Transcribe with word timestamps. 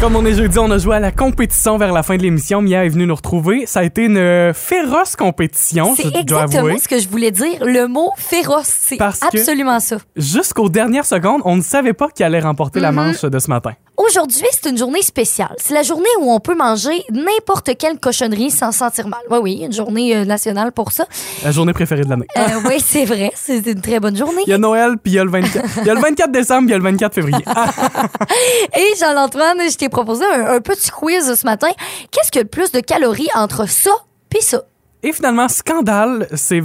Comme 0.00 0.14
on 0.14 0.26
est 0.26 0.34
jeudi, 0.34 0.58
on 0.58 0.70
a 0.70 0.76
joué 0.78 0.96
à 0.96 1.00
la 1.00 1.10
compétition 1.10 1.78
vers 1.78 1.90
la 1.92 2.02
fin 2.02 2.16
de 2.18 2.22
l'émission. 2.22 2.60
Mia 2.60 2.84
est 2.84 2.88
venue 2.90 3.06
nous 3.06 3.14
retrouver. 3.14 3.64
Ça 3.64 3.80
a 3.80 3.82
été 3.82 4.04
une 4.04 4.18
euh, 4.18 4.52
féroce 4.52 5.16
compétition, 5.16 5.94
C'est 5.96 6.14
exactement 6.14 6.66
avouer. 6.66 6.78
ce 6.78 6.86
que 6.86 6.98
je 7.00 7.08
voulais 7.08 7.30
dire. 7.30 7.64
Le 7.64 7.88
mot 7.88 8.10
féroce, 8.18 8.66
c'est 8.68 9.00
absolument 9.00 9.80
ça. 9.80 9.96
Jusqu'aux 10.14 10.68
dernières 10.68 11.06
secondes, 11.06 11.40
on 11.46 11.56
ne 11.56 11.62
savait 11.62 11.94
pas 11.94 12.08
qui 12.14 12.22
allait 12.22 12.40
remporter 12.40 12.78
la 12.78 12.90
Mhm. 12.92 12.96
manche 12.96 13.22
de 13.22 13.38
ce 13.38 13.48
matin. 13.48 13.72
Aujourd'hui, 13.96 14.46
c'est 14.52 14.68
une 14.68 14.76
journée 14.76 15.00
spéciale. 15.02 15.54
C'est 15.58 15.72
la 15.72 15.82
journée 15.82 16.04
où 16.20 16.30
on 16.30 16.38
peut 16.38 16.54
manger 16.54 17.02
n'importe 17.10 17.70
quelle 17.78 17.98
cochonnerie 17.98 18.50
sans 18.50 18.70
se 18.72 18.78
sentir 18.78 19.08
mal. 19.08 19.20
Oui, 19.30 19.38
oui, 19.42 19.52
une 19.64 19.72
journée 19.72 20.14
euh, 20.14 20.24
nationale 20.24 20.72
pour 20.72 20.92
ça. 20.92 21.06
La 21.42 21.50
journée 21.50 21.72
préférée 21.72 22.02
de 22.02 22.10
l'année. 22.10 22.26
Euh, 22.36 22.42
oui, 22.68 22.76
c'est 22.84 23.06
vrai. 23.06 23.32
C'est 23.34 23.66
une 23.66 23.80
très 23.80 23.98
bonne 23.98 24.16
journée. 24.16 24.42
Il 24.46 24.50
y 24.50 24.52
a 24.52 24.58
Noël, 24.58 24.96
puis 25.02 25.12
il 25.12 25.16
y 25.16 25.18
a 25.18 25.24
le 25.24 25.30
24. 25.30 25.64
Il 25.80 25.86
y 25.86 25.90
a 25.90 25.94
le 25.94 26.00
24 26.00 26.30
décembre, 26.30 26.60
puis 26.62 26.68
il 26.68 26.72
y 26.72 26.74
a 26.74 26.78
le 26.78 26.84
24 26.84 27.14
février. 27.14 27.44
Et 28.76 28.94
Jean-Antoine, 29.00 29.58
je 29.70 29.76
t'ai 29.76 29.88
proposé 29.88 30.24
un, 30.26 30.56
un 30.56 30.60
petit 30.60 30.90
quiz 30.90 31.34
ce 31.34 31.46
matin. 31.46 31.68
Qu'est-ce 32.10 32.30
que 32.30 32.40
le 32.40 32.44
plus 32.44 32.72
de 32.72 32.80
calories 32.80 33.28
entre 33.34 33.68
ça 33.68 33.92
puis 34.28 34.42
ça? 34.42 34.62
et 35.02 35.12
finalement, 35.12 35.46
scandale, 35.48 36.26
c'est... 36.34 36.60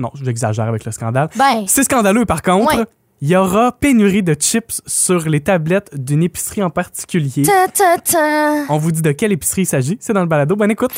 Non, 0.00 0.10
j'exagère 0.20 0.64
avec 0.64 0.84
le 0.84 0.90
scandale. 0.90 1.28
Ben, 1.36 1.64
C'est 1.68 1.84
scandaleux, 1.84 2.24
par 2.24 2.42
contre. 2.42 2.76
Ouais. 2.76 2.84
Il 3.26 3.30
y 3.30 3.36
aura 3.36 3.72
pénurie 3.72 4.22
de 4.22 4.34
chips 4.34 4.82
sur 4.86 5.30
les 5.30 5.40
tablettes 5.40 5.88
d'une 5.94 6.22
épicerie 6.22 6.62
en 6.62 6.68
particulier. 6.68 7.44
ta 7.44 7.68
ta 7.68 7.96
ta. 7.96 8.66
On 8.68 8.76
vous 8.76 8.92
dit 8.92 9.00
de 9.00 9.12
quelle 9.12 9.32
épicerie 9.32 9.62
il 9.62 9.66
s'agit. 9.66 9.96
C'est 9.98 10.12
dans 10.12 10.20
le 10.20 10.26
balado. 10.26 10.56
Bonne 10.56 10.72
écoute. 10.72 10.90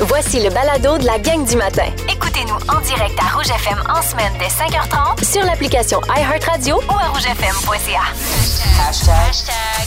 Voici 0.00 0.42
le 0.42 0.48
balado 0.48 0.96
de 0.96 1.04
la 1.04 1.18
gang 1.18 1.46
du 1.46 1.56
matin. 1.56 1.84
Écoutez-nous 2.10 2.54
en 2.74 2.80
direct 2.80 3.14
à 3.20 3.36
Rouge 3.36 3.50
FM 3.50 3.78
en 3.94 4.00
semaine 4.00 4.32
dès 4.38 4.46
5h30 4.46 5.22
Sur 5.22 5.44
l'application 5.44 6.00
iHeartRadio 6.08 6.76
ou 6.76 6.92
à 6.92 7.08
rougefm.ca. 7.08 8.04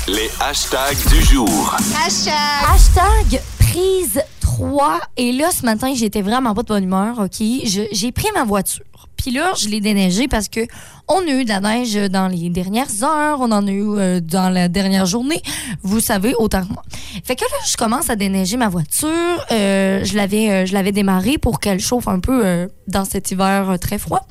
Les 0.07 0.29
hashtags 0.41 1.09
du 1.09 1.23
jour. 1.23 1.75
Hashtag 2.05 3.41
prise 3.57 4.21
3. 4.41 4.99
Et 5.17 5.31
là, 5.31 5.49
ce 5.49 5.65
matin, 5.65 5.91
j'étais 5.95 6.21
vraiment 6.21 6.53
pas 6.53 6.61
de 6.61 6.67
bonne 6.67 6.83
humeur, 6.83 7.17
OK? 7.17 7.43
J'ai 7.91 8.11
pris 8.11 8.27
ma 8.35 8.43
voiture. 8.43 8.85
Là, 9.31 9.53
je 9.57 9.69
l'ai 9.69 9.81
déneigée 9.81 10.27
parce 10.27 10.47
que 10.47 10.61
on 11.07 11.19
a 11.19 11.31
eu 11.31 11.43
de 11.43 11.49
la 11.49 11.59
neige 11.59 11.95
dans 12.09 12.27
les 12.27 12.49
dernières 12.49 13.03
heures, 13.03 13.39
on 13.39 13.51
en 13.51 13.67
a 13.67 13.71
eu 13.71 13.83
euh, 13.97 14.19
dans 14.19 14.49
la 14.49 14.67
dernière 14.67 15.05
journée. 15.05 15.41
Vous 15.83 15.99
savez 15.99 16.33
autant 16.37 16.63
que 16.63 16.73
moi. 16.73 16.83
Fait 17.23 17.35
que 17.35 17.41
là, 17.41 17.57
je 17.67 17.77
commence 17.77 18.09
à 18.09 18.15
déneiger 18.15 18.57
ma 18.57 18.69
voiture. 18.69 19.09
Euh, 19.51 20.03
je 20.03 20.15
l'avais 20.15 20.65
euh, 20.73 20.91
démarrée 20.91 21.37
pour 21.37 21.59
qu'elle 21.59 21.79
chauffe 21.79 22.07
un 22.07 22.19
peu 22.19 22.45
euh, 22.45 22.67
dans 22.87 23.05
cet 23.05 23.31
hiver 23.31 23.77
très 23.79 23.97
froid. 23.97 24.27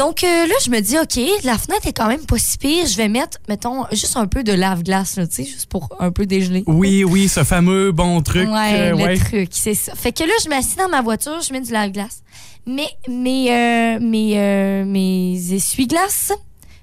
Donc 0.00 0.24
euh, 0.24 0.46
là, 0.46 0.54
je 0.64 0.70
me 0.70 0.80
dis, 0.80 0.98
OK, 0.98 1.20
la 1.44 1.58
fenêtre 1.58 1.86
est 1.86 1.92
quand 1.92 2.08
même 2.08 2.24
pas 2.24 2.38
si 2.38 2.56
pire. 2.56 2.86
Je 2.86 2.96
vais 2.96 3.08
mettre, 3.08 3.36
mettons, 3.50 3.84
juste 3.92 4.16
un 4.16 4.26
peu 4.26 4.42
de 4.42 4.50
lave-glace, 4.50 5.16
là, 5.16 5.26
tu 5.26 5.34
sais, 5.34 5.44
juste 5.44 5.66
pour 5.66 5.90
un 5.98 6.10
peu 6.10 6.24
dégeler. 6.24 6.64
Oui, 6.66 7.04
oui, 7.04 7.28
ce 7.28 7.44
fameux 7.44 7.92
bon 7.92 8.22
truc. 8.22 8.48
Ouais, 8.48 8.80
euh, 8.80 8.90
le 8.92 8.96
ouais. 8.96 9.18
truc, 9.18 9.50
c'est 9.50 9.74
ça. 9.74 9.94
Fait 9.94 10.12
que 10.12 10.24
là, 10.24 10.32
je 10.42 10.48
m'assis 10.48 10.76
dans 10.76 10.88
ma 10.88 11.02
voiture, 11.02 11.42
je 11.42 11.52
mets 11.52 11.60
du 11.60 11.70
lave-glace. 11.70 12.22
Mais 12.64 12.88
mes, 13.08 13.52
euh, 13.52 13.98
mes, 14.00 14.38
euh, 14.38 14.86
mes 14.86 15.52
essuie-glaces 15.52 16.32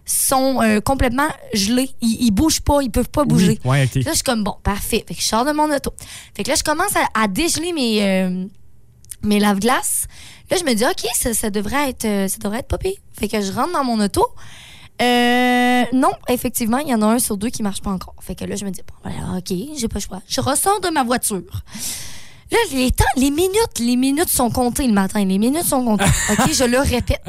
sont 0.06 0.62
complètement 0.86 1.28
gelés. 1.56 1.90
Ils, 2.02 2.18
ils 2.22 2.32
bougent 2.32 2.62
pas, 2.62 2.82
ils 2.84 2.92
peuvent 2.92 3.10
pas 3.10 3.26
bouger. 3.26 3.60
Oui, 3.66 3.72
ouais, 3.72 3.86
ok. 3.86 3.96
Là, 3.96 4.12
je 4.12 4.18
suis 4.18 4.24
comme, 4.24 4.44
bon, 4.44 4.54
parfait. 4.62 5.04
Fait 5.08 5.16
que 5.16 5.22
je 5.22 5.26
sors 5.26 5.44
de 5.44 5.54
mon 5.54 5.74
auto. 5.76 5.92
Fait 6.36 6.44
que 6.44 6.50
là, 6.50 6.56
je 6.56 6.64
commence 6.64 6.96
à, 6.96 7.24
à 7.24 7.28
dégeler 7.28 7.74
mes, 7.74 8.48
mes 9.24 9.40
lave-glaces. 9.40 10.06
Là, 10.50 10.58
je 10.58 10.64
me 10.64 10.74
dis, 10.74 10.86
OK, 10.86 11.06
ça, 11.14 11.34
ça 11.34 11.50
devrait 11.50 11.90
être, 11.90 12.06
euh, 12.06 12.28
ça 12.28 12.38
devrait 12.38 12.60
être 12.60 12.68
pas 12.68 12.78
pire. 12.78 12.98
Fait 13.18 13.28
que 13.28 13.42
je 13.42 13.52
rentre 13.52 13.74
dans 13.74 13.84
mon 13.84 14.00
auto. 14.04 14.26
Euh, 15.02 15.84
non, 15.94 16.12
effectivement, 16.28 16.80
il 16.80 16.88
y 16.88 16.96
en 16.96 17.02
a 17.02 17.06
un 17.06 17.20
sur 17.20 17.38
deux 17.38 17.50
qui 17.50 17.64
marche 17.64 17.82
pas 17.82 17.92
encore. 17.92 18.16
Fait 18.22 18.36
que 18.36 18.46
là, 18.46 18.56
je 18.56 18.66
me 18.66 18.72
dis, 18.72 18.82
bon, 18.82 18.96
voilà, 19.04 19.38
OK, 19.38 19.54
j'ai 19.78 19.88
pas 19.88 19.96
le 19.96 20.02
choix. 20.02 20.22
Je 20.28 20.42
ressors 20.42 20.80
de 20.82 20.90
ma 20.90 21.04
voiture. 21.04 21.64
Là, 22.50 22.58
les 22.72 22.92
temps, 22.92 23.04
les 23.18 23.30
minutes, 23.30 23.80
les 23.80 23.98
minutes 23.98 24.30
sont 24.30 24.50
comptées 24.50 24.88
le 24.88 24.94
matin. 24.94 25.24
Les 25.24 25.38
minutes 25.38 25.66
sont 25.66 25.84
comptées. 25.84 26.06
OK, 26.32 26.52
je 26.52 26.64
le 26.64 26.80
répète. 26.80 27.22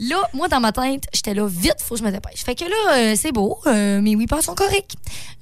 Là, 0.00 0.16
moi, 0.32 0.48
dans 0.48 0.60
ma 0.60 0.72
tête, 0.72 1.04
j'étais 1.12 1.34
là, 1.34 1.46
vite, 1.46 1.76
faut 1.80 1.94
que 1.94 2.00
je 2.00 2.04
me 2.04 2.10
dépêche. 2.10 2.44
Fait 2.44 2.54
que 2.54 2.64
là, 2.64 2.96
euh, 2.96 3.14
c'est 3.16 3.32
beau, 3.32 3.58
euh, 3.66 4.00
mes 4.00 4.14
whippers 4.16 4.42
sont 4.42 4.54
corrects. 4.54 4.94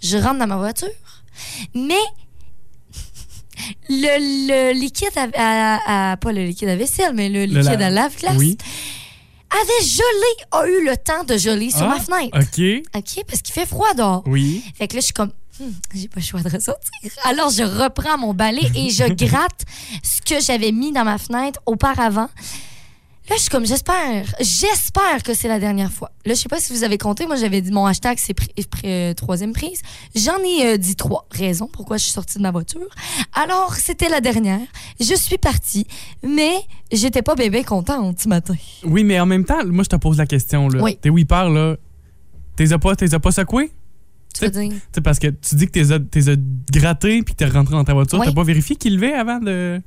Je 0.03 0.17
rentre 0.17 0.39
dans 0.39 0.47
ma 0.47 0.57
voiture, 0.57 0.89
mais 1.75 1.95
le, 3.89 4.73
le 4.73 4.73
liquide 4.79 5.09
à, 5.17 5.27
à- 5.37 6.13
à- 6.13 6.17
Pas 6.17 6.33
le 6.33 6.45
liquide 6.45 6.69
à 6.69 6.77
vaisselle, 6.77 7.13
mais 7.15 7.29
le 7.29 7.45
liquide 7.45 7.81
à 7.83 7.91
lave-glace 7.91 8.35
Oui. 8.39 8.57
avait 9.51 9.87
gelé, 9.87 10.45
a 10.53 10.67
eu 10.67 10.85
le 10.87 10.97
temps 10.97 11.25
de 11.25 11.37
geler 11.37 11.71
sur 11.71 11.83
Ah, 11.85 11.97
ma 11.97 12.01
fenêtre. 12.01 12.37
OK. 12.39 12.87
OK, 12.97 13.25
parce 13.27 13.43
qu'il 13.43 13.55
fait 13.55 13.67
froid 13.67 13.95
dehors. 13.95 14.23
Oui. 14.27 14.63
Fait 14.77 14.89
que 14.89 14.95
là, 14.95 15.01
je 15.01 15.07
suis 15.07 15.15
comme, 15.15 15.31
Hmm, 15.59 15.71
j'ai 15.95 16.09
pas 16.09 16.21
le 16.21 16.27
choix 16.27 16.41
de 16.43 16.51
ressortir. 16.51 16.91
Alors, 17.25 17.49
je 17.49 17.63
reprends 17.63 18.19
mon 18.19 18.35
balai 18.35 18.61
et 18.75 18.91
je 18.91 19.05
gratte 19.27 19.63
ce 20.03 20.21
que 20.21 20.39
j'avais 20.39 20.71
mis 20.71 20.93
dans 20.93 21.05
ma 21.05 21.17
fenêtre 21.17 21.61
auparavant. 21.65 22.29
Là, 23.29 23.35
je 23.37 23.41
suis 23.41 23.51
comme, 23.51 23.67
j'espère, 23.67 24.25
j'espère 24.41 25.23
que 25.25 25.35
c'est 25.35 25.49
la 25.49 25.59
dernière 25.59 25.91
fois. 25.91 26.13
Là, 26.25 26.35
je 26.35 26.39
sais 26.41 26.49
pas 26.49 26.61
si 26.61 26.73
vous 26.73 26.85
avez 26.85 26.97
compté. 26.97 27.27
Moi, 27.27 27.35
j'avais 27.35 27.61
dit 27.61 27.73
mon 27.73 27.85
hashtag, 27.85 28.19
c'est 28.21 28.35
pri- 28.39 28.53
pri- 28.55 28.83
euh, 28.85 29.15
troisième 29.15 29.53
prise. 29.53 29.81
J'en 30.15 30.39
ai 30.45 30.67
euh, 30.75 30.77
dit 30.77 30.95
trois 30.95 31.27
raisons 31.33 31.69
pourquoi 31.73 31.97
je 31.97 32.05
suis 32.05 32.13
sortie 32.13 32.39
de 32.39 32.43
ma 32.43 32.53
voiture. 32.53 32.87
Alors, 33.35 33.75
c'était 33.75 34.09
la 34.09 34.21
dernière. 34.21 34.61
Je 35.01 35.15
suis 35.17 35.39
partie, 35.39 35.87
mais 36.23 36.55
j'étais 36.93 37.23
pas 37.23 37.35
bébé 37.35 37.65
contente 37.65 38.21
ce 38.21 38.29
matin. 38.29 38.55
Oui, 38.85 39.03
mais 39.03 39.19
en 39.19 39.27
même 39.27 39.45
temps, 39.45 39.65
moi, 39.67 39.83
je 39.83 39.89
te 39.89 39.97
pose 39.97 40.19
la 40.19 40.27
question. 40.27 40.69
Là. 40.69 40.81
Oui. 40.83 40.97
Tes 40.97 41.11
whippers, 41.11 41.51
là, 41.51 41.77
t'es 42.55 42.73
as 42.73 42.79
pas, 42.79 42.95
t'es 42.95 43.13
as 43.13 43.19
pas 43.19 43.33
secoués? 43.33 43.73
Tu 44.39 44.45
veux 44.45 44.51
dire? 44.51 44.73
Parce 45.03 45.19
que 45.19 45.29
tu 45.29 45.57
dis 45.57 45.67
que 45.67 45.73
t'es 45.73 45.91
as, 45.93 45.99
t'es 45.99 46.29
as 46.29 46.37
grattés 46.71 47.23
puis 47.23 47.35
que 47.35 47.39
t'es 47.39 47.47
rentré 47.47 47.75
dans 47.75 47.85
ta 47.85 47.95
voiture. 47.95 48.21
Oui. 48.21 48.27
T'as 48.27 48.33
pas 48.35 48.45
vérifié 48.45 48.77
qu'ils 48.77 48.95
levaient 48.97 49.15
avant 49.15 49.39
de. 49.41 49.81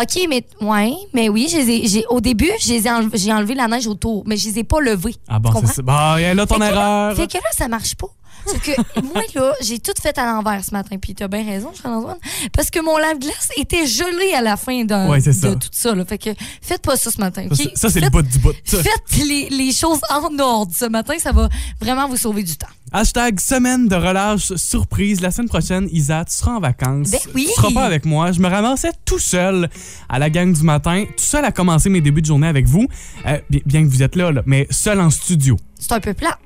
OK, 0.00 0.26
mais 0.28 0.44
ouais, 0.60 0.92
mais 1.12 1.28
oui, 1.28 1.48
je 1.50 1.56
les 1.58 1.70
ai- 1.70 1.86
j'ai 1.88 2.04
au 2.08 2.20
début, 2.20 2.50
je 2.60 2.68
les 2.72 2.86
ai 2.86 2.90
enlevé- 2.90 3.18
j'ai 3.18 3.32
enlevé 3.32 3.54
la 3.54 3.68
neige 3.68 3.86
autour, 3.86 4.22
mais 4.26 4.36
je 4.36 4.48
les 4.48 4.58
ai 4.60 4.64
pas 4.64 4.80
levés. 4.80 5.14
Ah 5.28 5.38
bon, 5.38 5.50
c'est 5.60 5.74
ça. 5.74 5.82
Bah, 5.82 6.16
et 6.20 6.34
là, 6.34 6.46
ton 6.46 6.56
erreur. 6.66 7.16
Fait 7.16 7.26
que 7.26 7.34
là, 7.34 7.50
ça 7.56 7.68
marche 7.68 7.94
pas. 7.94 8.08
C'est 8.46 8.60
que 8.60 9.00
moi, 9.02 9.22
là, 9.34 9.52
j'ai 9.62 9.78
tout 9.78 9.92
fait 10.00 10.16
à 10.18 10.26
l'envers 10.26 10.64
ce 10.64 10.70
matin. 10.72 10.96
Puis 11.00 11.14
t'as 11.14 11.28
bien 11.28 11.44
raison, 11.44 11.70
Jean-Antoine. 11.82 12.18
Parce 12.52 12.70
que 12.70 12.80
mon 12.80 12.96
lave-glace 12.98 13.50
était 13.56 13.86
gelé 13.86 14.32
à 14.36 14.42
la 14.42 14.56
fin 14.56 14.84
de, 14.84 15.08
Ouais, 15.10 15.20
de 15.20 15.54
tout 15.54 15.68
ça. 15.72 15.94
Là. 15.94 16.04
Fait 16.04 16.18
que 16.18 16.30
faites 16.62 16.82
pas 16.82 16.96
ça 16.96 17.10
ce 17.10 17.18
matin. 17.20 17.46
Ça, 17.50 17.54
c'est- 17.56 17.76
Ça, 17.76 17.90
c'est 17.90 18.00
le 18.00 18.10
bout 18.10 18.22
du 18.22 18.38
bout. 18.38 18.54
Faites 18.64 18.84
les, 19.26 19.48
les 19.50 19.72
choses 19.72 20.00
en 20.10 20.38
ordre 20.38 20.72
ce 20.74 20.84
matin. 20.86 21.14
Ça 21.18 21.32
va 21.32 21.48
vraiment 21.80 22.08
vous 22.08 22.16
sauver 22.16 22.42
du 22.42 22.56
temps. 22.56 22.66
Hashtag 22.92 23.40
semaine 23.40 23.88
de 23.88 23.96
relâche 23.96 24.52
surprise. 24.54 25.20
La 25.20 25.30
semaine 25.32 25.48
prochaine, 25.48 25.88
Isa, 25.90 26.24
tu 26.24 26.34
seras 26.36 26.52
en 26.52 26.60
vacances. 26.60 27.10
Ben 27.10 27.18
oui. 27.34 27.46
Tu 27.48 27.60
seras 27.60 27.72
pas 27.72 27.84
avec 27.86 28.04
moi. 28.04 28.30
Je 28.30 28.38
me 28.40 28.48
ramassais 28.48 28.92
tout 29.04 29.18
seul 29.18 29.68
à 30.08 30.18
la 30.20 30.30
gang 30.30 30.52
du 30.52 30.62
matin, 30.62 31.04
tout 31.04 31.24
seul 31.24 31.44
à 31.44 31.50
commencer 31.50 31.88
mes 31.88 32.00
débuts 32.00 32.20
de 32.22 32.26
journée 32.26 32.46
avec 32.46 32.66
vous. 32.66 32.86
Euh, 33.26 33.38
bien, 33.66 33.82
que 33.84 33.88
vous 33.88 34.02
êtes 34.02 34.14
là, 34.14 34.30
là, 34.30 34.42
mais 34.46 34.68
seul 34.70 35.00
en 35.00 35.10
studio. 35.10 35.56
C'est 35.78 35.92
un 35.92 36.00
peu 36.00 36.14
plate. 36.14 36.38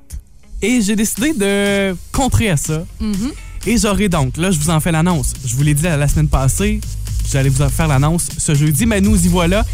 Et 0.61 0.81
j'ai 0.81 0.95
décidé 0.95 1.33
de 1.33 1.95
contrer 2.11 2.49
à 2.49 2.57
ça. 2.57 2.85
Mhm. 2.99 3.31
Et 3.67 3.77
j'aurai 3.77 4.09
donc, 4.09 4.37
là, 4.37 4.51
je 4.51 4.59
vous 4.59 4.69
en 4.69 4.79
fais 4.79 4.91
l'annonce. 4.91 5.33
Je 5.45 5.55
vous 5.55 5.63
l'ai 5.63 5.73
dit 5.73 5.83
la, 5.83 5.97
la 5.97 6.07
semaine 6.07 6.27
passée, 6.27 6.79
j'allais 7.31 7.49
vous 7.49 7.61
en 7.61 7.69
faire 7.69 7.87
l'annonce 7.87 8.27
ce 8.37 8.55
jeudi, 8.55 8.85
mais 8.85 9.01
nous 9.01 9.25
y 9.25 9.27
voilà. 9.27 9.65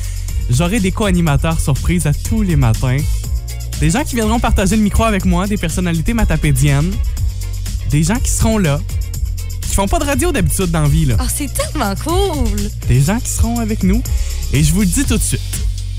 J'aurai 0.50 0.79
des 0.79 0.91
co-animateurs 0.91 1.59
surprises 1.59 2.06
à 2.06 2.13
tous 2.13 2.41
les 2.41 2.56
matins. 2.56 2.97
Des 3.79 3.90
gens 3.90 4.03
qui 4.03 4.16
viendront 4.16 4.40
partager 4.40 4.75
le 4.75 4.81
micro 4.81 5.03
avec 5.03 5.25
moi, 5.25 5.47
des 5.47 5.57
personnalités 5.57 6.13
matapédiennes. 6.13 6.91
Des 7.90 8.03
gens 8.03 8.19
qui 8.19 8.31
seront 8.31 8.57
là, 8.57 8.79
qui 9.62 9.73
font 9.75 9.88
pas 9.88 10.00
de 10.00 10.06
radio 10.06 10.31
d'habitude 10.31 10.72
dans 10.72 10.84
la 10.84 10.88
vie, 10.88 11.06
là. 11.06 11.17
Oh, 11.19 11.25
c'est 11.34 11.52
tellement 11.53 11.94
cool. 11.96 12.59
Des 12.88 13.02
gens 13.02 13.19
qui 13.19 13.29
seront 13.29 13.59
avec 13.59 13.84
nous. 13.84 14.02
Et 14.53 14.63
je 14.63 14.72
vous 14.73 14.81
le 14.81 14.88
dis 14.88 15.03
tout 15.03 15.17
de 15.17 15.23
suite, 15.23 15.41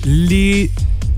les... 0.04 0.70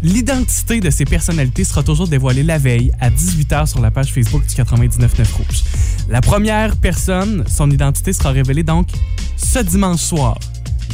l'identité 0.02 0.80
de 0.80 0.90
ces 0.90 1.04
personnalités 1.04 1.64
sera 1.64 1.82
toujours 1.82 2.08
dévoilée 2.08 2.42
la 2.42 2.58
veille 2.58 2.92
à 3.00 3.10
18h 3.10 3.66
sur 3.66 3.80
la 3.80 3.90
page 3.90 4.12
Facebook 4.12 4.46
du 4.46 4.54
99.9 4.54 5.32
Rouge. 5.32 5.64
La 6.08 6.20
première 6.20 6.76
personne, 6.76 7.44
son 7.48 7.70
identité 7.70 8.12
sera 8.12 8.30
révélée 8.30 8.62
donc 8.62 8.88
ce 9.36 9.58
dimanche 9.60 10.00
soir, 10.00 10.38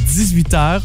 18h, 0.08 0.81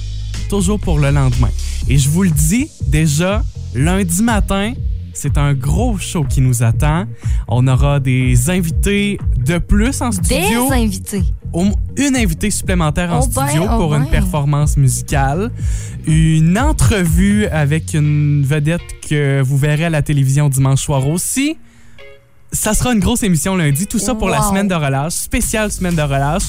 toujours 0.49 0.79
pour 0.79 0.99
le 0.99 1.11
lendemain. 1.11 1.49
Et 1.88 1.97
je 1.97 2.09
vous 2.09 2.23
le 2.23 2.31
dis, 2.31 2.69
déjà, 2.88 3.44
lundi 3.73 4.23
matin, 4.23 4.73
c'est 5.13 5.38
un 5.38 5.53
gros 5.53 5.97
show 5.97 6.23
qui 6.23 6.41
nous 6.41 6.63
attend. 6.63 7.05
On 7.47 7.67
aura 7.67 7.99
des 7.99 8.49
invités 8.49 9.19
de 9.38 9.57
plus 9.57 10.01
en 10.01 10.09
Des 10.09 10.23
studio 10.23 10.71
invités. 10.71 11.23
Au- 11.53 11.65
une 11.97 12.15
invitée 12.15 12.51
supplémentaire 12.51 13.11
en 13.13 13.21
Oh 13.21 13.27
ben, 13.33 13.47
studio 13.47 13.67
oh 13.71 13.77
pour 13.77 13.95
une 13.95 14.03
ben. 14.03 14.09
performance 14.09 14.77
musicale, 14.77 15.51
une 16.05 16.57
entrevue 16.57 17.45
avec 17.47 17.93
une 17.93 18.43
vedette 18.45 18.81
que 19.07 19.41
vous 19.41 19.57
verrez 19.57 19.85
à 19.85 19.89
la 19.89 20.01
télévision 20.01 20.49
dimanche 20.49 20.81
soir 20.81 21.07
aussi. 21.07 21.57
Ça 22.51 22.73
sera 22.73 22.93
une 22.93 22.99
grosse 22.99 23.21
émission 23.21 23.55
lundi, 23.55 23.85
tout 23.85 23.99
ça 23.99 24.15
pour 24.15 24.27
la 24.29 24.41
semaine 24.41 24.67
de 24.67 24.73
relâche, 24.73 25.13
spéciale 25.13 25.71
semaine 25.71 25.93
de 25.95 26.01
relâche. 26.01 26.45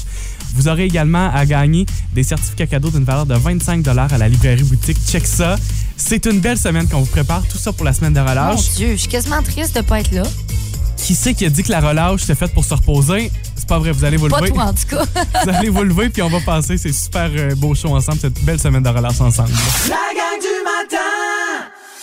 Vous 0.55 0.67
aurez 0.67 0.85
également 0.87 1.31
à 1.33 1.45
gagner 1.45 1.85
des 2.15 2.23
certificats 2.23 2.67
cadeaux 2.67 2.91
d'une 2.91 3.05
valeur 3.05 3.27
de 3.27 3.35
25 3.35 3.87
à 3.87 4.17
la 4.19 4.29
librairie 4.29 4.63
boutique. 4.65 4.97
Check 5.07 5.27
ça. 5.27 5.57
C'est 5.99 6.25
une 6.25 6.41
belle 6.41 6.57
semaine 6.57 6.89
qu'on 6.89 7.01
vous 7.01 7.07
prépare. 7.11 7.47
Tout 7.49 7.59
ça 7.59 7.73
pour 7.73 7.85
la 7.85 7.93
semaine 7.93 8.15
de 8.15 8.21
Mon 8.21 8.27
relâche. 8.31 8.71
Dieu, 8.77 8.93
je 8.93 8.97
suis 8.97 9.09
quasiment 9.09 9.43
triste 9.43 9.77
de 9.77 9.83
pas 9.83 10.01
être 10.01 10.13
là. 10.13 10.23
Qui 11.05 11.15
c'est 11.15 11.35
qui 11.35 11.45
a 11.47 11.49
dit 11.51 11.63
que 11.63 11.71
la 11.73 11.81
relâche 11.81 12.21
c'était 12.21 12.35
faite 12.35 12.53
pour 12.53 12.65
se 12.65 12.75
reposer? 12.75 13.31
C'est 13.57 13.67
pas 13.69 13.79
vrai, 13.79 13.91
vous 13.93 14.05
allez 14.05 14.17
vous 14.17 14.29
Pas 14.29 14.41
lever. 14.41 14.53
toi, 14.53 14.65
en 14.65 14.73
tout 14.73 14.87
cas. 14.97 15.05
Vous 15.45 15.51
allez 15.51 15.69
vous 15.69 15.83
lever 15.83 16.09
puis 16.11 16.23
on 16.23 16.29
va 16.29 16.41
passer 16.41 16.77
ces 16.79 16.93
super 16.93 17.31
euh, 17.35 17.55
beaux 17.55 17.75
shows 17.75 17.95
ensemble, 17.95 18.19
cette 18.21 18.43
belle 18.45 18.61
semaine 18.61 18.83
de 18.83 18.89
relâche 18.89 19.21
ensemble. 19.21 19.51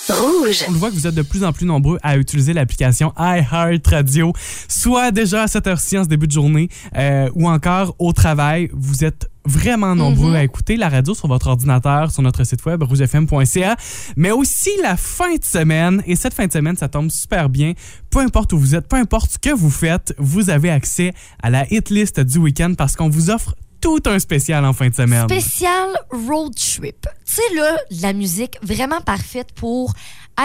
Rouge. 0.09 0.65
On 0.69 0.71
voit 0.73 0.89
que 0.89 0.95
vous 0.95 1.07
êtes 1.07 1.15
de 1.15 1.21
plus 1.21 1.43
en 1.43 1.51
plus 1.51 1.65
nombreux 1.65 1.99
à 2.03 2.17
utiliser 2.17 2.53
l'application 2.53 3.13
iHeartRadio, 3.17 4.33
soit 4.67 5.11
déjà 5.11 5.43
à 5.43 5.47
cette 5.47 5.67
heure-ci 5.67 5.97
en 5.97 6.03
ce 6.03 6.09
début 6.09 6.27
de 6.27 6.31
journée 6.31 6.69
euh, 6.95 7.29
ou 7.35 7.47
encore 7.47 7.95
au 7.99 8.13
travail. 8.13 8.69
Vous 8.73 9.03
êtes 9.03 9.29
vraiment 9.45 9.95
nombreux 9.95 10.35
à 10.35 10.43
écouter 10.43 10.75
la 10.75 10.89
radio 10.89 11.13
sur 11.13 11.27
votre 11.27 11.47
ordinateur, 11.47 12.11
sur 12.11 12.21
notre 12.21 12.43
site 12.43 12.65
web 12.65 12.83
rougefm.ca, 12.83 13.75
mais 14.15 14.31
aussi 14.31 14.69
la 14.81 14.97
fin 14.97 15.35
de 15.35 15.43
semaine. 15.43 16.03
Et 16.05 16.15
cette 16.15 16.33
fin 16.33 16.47
de 16.47 16.51
semaine, 16.51 16.75
ça 16.75 16.87
tombe 16.87 17.09
super 17.09 17.49
bien. 17.49 17.73
Peu 18.09 18.19
importe 18.19 18.53
où 18.53 18.59
vous 18.59 18.75
êtes, 18.75 18.87
peu 18.87 18.97
importe 18.97 19.31
ce 19.31 19.37
que 19.37 19.53
vous 19.53 19.69
faites, 19.69 20.13
vous 20.17 20.49
avez 20.49 20.69
accès 20.69 21.13
à 21.41 21.49
la 21.49 21.65
hit 21.71 21.89
list 21.89 22.19
du 22.19 22.37
week-end 22.37 22.73
parce 22.77 22.95
qu'on 22.95 23.09
vous 23.09 23.29
offre 23.29 23.55
tout 23.87 24.01
un 24.09 24.19
spécial 24.19 24.65
en 24.65 24.73
fin 24.73 24.89
de 24.89 24.93
semaine. 24.93 25.23
Spécial 25.29 25.87
road 26.11 26.53
trip. 26.55 27.07
Tu 27.25 27.35
sais, 27.35 27.55
là, 27.55 27.77
la 28.01 28.11
musique 28.11 28.57
vraiment 28.61 28.99
parfaite 28.99 29.53
pour 29.55 29.93